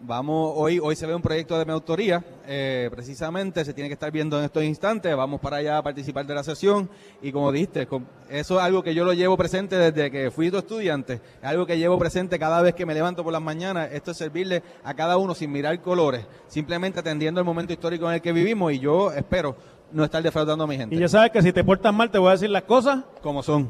vamos, 0.03 0.53
hoy, 0.55 0.79
hoy 0.79 0.95
se 0.95 1.05
ve 1.05 1.13
un 1.15 1.21
proyecto 1.21 1.57
de 1.57 1.65
mi 1.65 1.71
autoría, 1.71 2.23
eh, 2.47 2.89
precisamente, 2.91 3.63
se 3.63 3.73
tiene 3.73 3.87
que 3.89 3.93
estar 3.93 4.11
viendo 4.11 4.37
en 4.39 4.45
estos 4.45 4.63
instantes, 4.63 5.15
vamos 5.15 5.39
para 5.39 5.57
allá 5.57 5.77
a 5.77 5.83
participar 5.83 6.25
de 6.25 6.33
la 6.35 6.43
sesión, 6.43 6.89
y 7.21 7.31
como 7.31 7.51
dijiste, 7.51 7.85
con- 7.87 8.05
eso 8.29 8.57
es 8.57 8.63
algo 8.63 8.81
que 8.83 8.93
yo 8.95 9.05
lo 9.05 9.13
llevo 9.13 9.37
presente 9.37 9.75
desde 9.77 10.09
que 10.09 10.31
fui 10.31 10.49
tu 10.49 10.57
estudiante, 10.57 11.13
es 11.15 11.43
algo 11.43 11.65
que 11.65 11.77
llevo 11.77 11.97
presente 11.99 12.39
cada 12.39 12.61
vez 12.61 12.73
que 12.73 12.85
me 12.85 12.93
levanto 12.93 13.23
por 13.23 13.31
las 13.33 13.41
mañanas, 13.41 13.89
esto 13.91 14.11
es 14.11 14.17
servirle 14.17 14.63
a 14.83 14.93
cada 14.93 15.17
uno 15.17 15.35
sin 15.35 15.51
mirar 15.51 15.79
colores, 15.81 16.25
simplemente 16.47 16.99
atendiendo 16.99 17.39
el 17.39 17.45
momento 17.45 17.73
histórico 17.73 18.07
en 18.07 18.15
el 18.15 18.21
que 18.21 18.31
vivimos, 18.31 18.73
y 18.73 18.79
yo 18.79 19.11
espero 19.11 19.55
no 19.91 20.05
estar 20.05 20.23
defraudando 20.23 20.63
a 20.63 20.67
mi 20.67 20.77
gente. 20.77 20.95
Y 20.95 20.99
ya 20.99 21.09
sabes 21.09 21.31
que 21.31 21.41
si 21.41 21.51
te 21.51 21.63
portas 21.63 21.93
mal 21.93 22.09
te 22.09 22.17
voy 22.17 22.29
a 22.29 22.31
decir 22.31 22.49
las 22.49 22.63
cosas 22.63 23.03
como 23.21 23.43
son. 23.43 23.69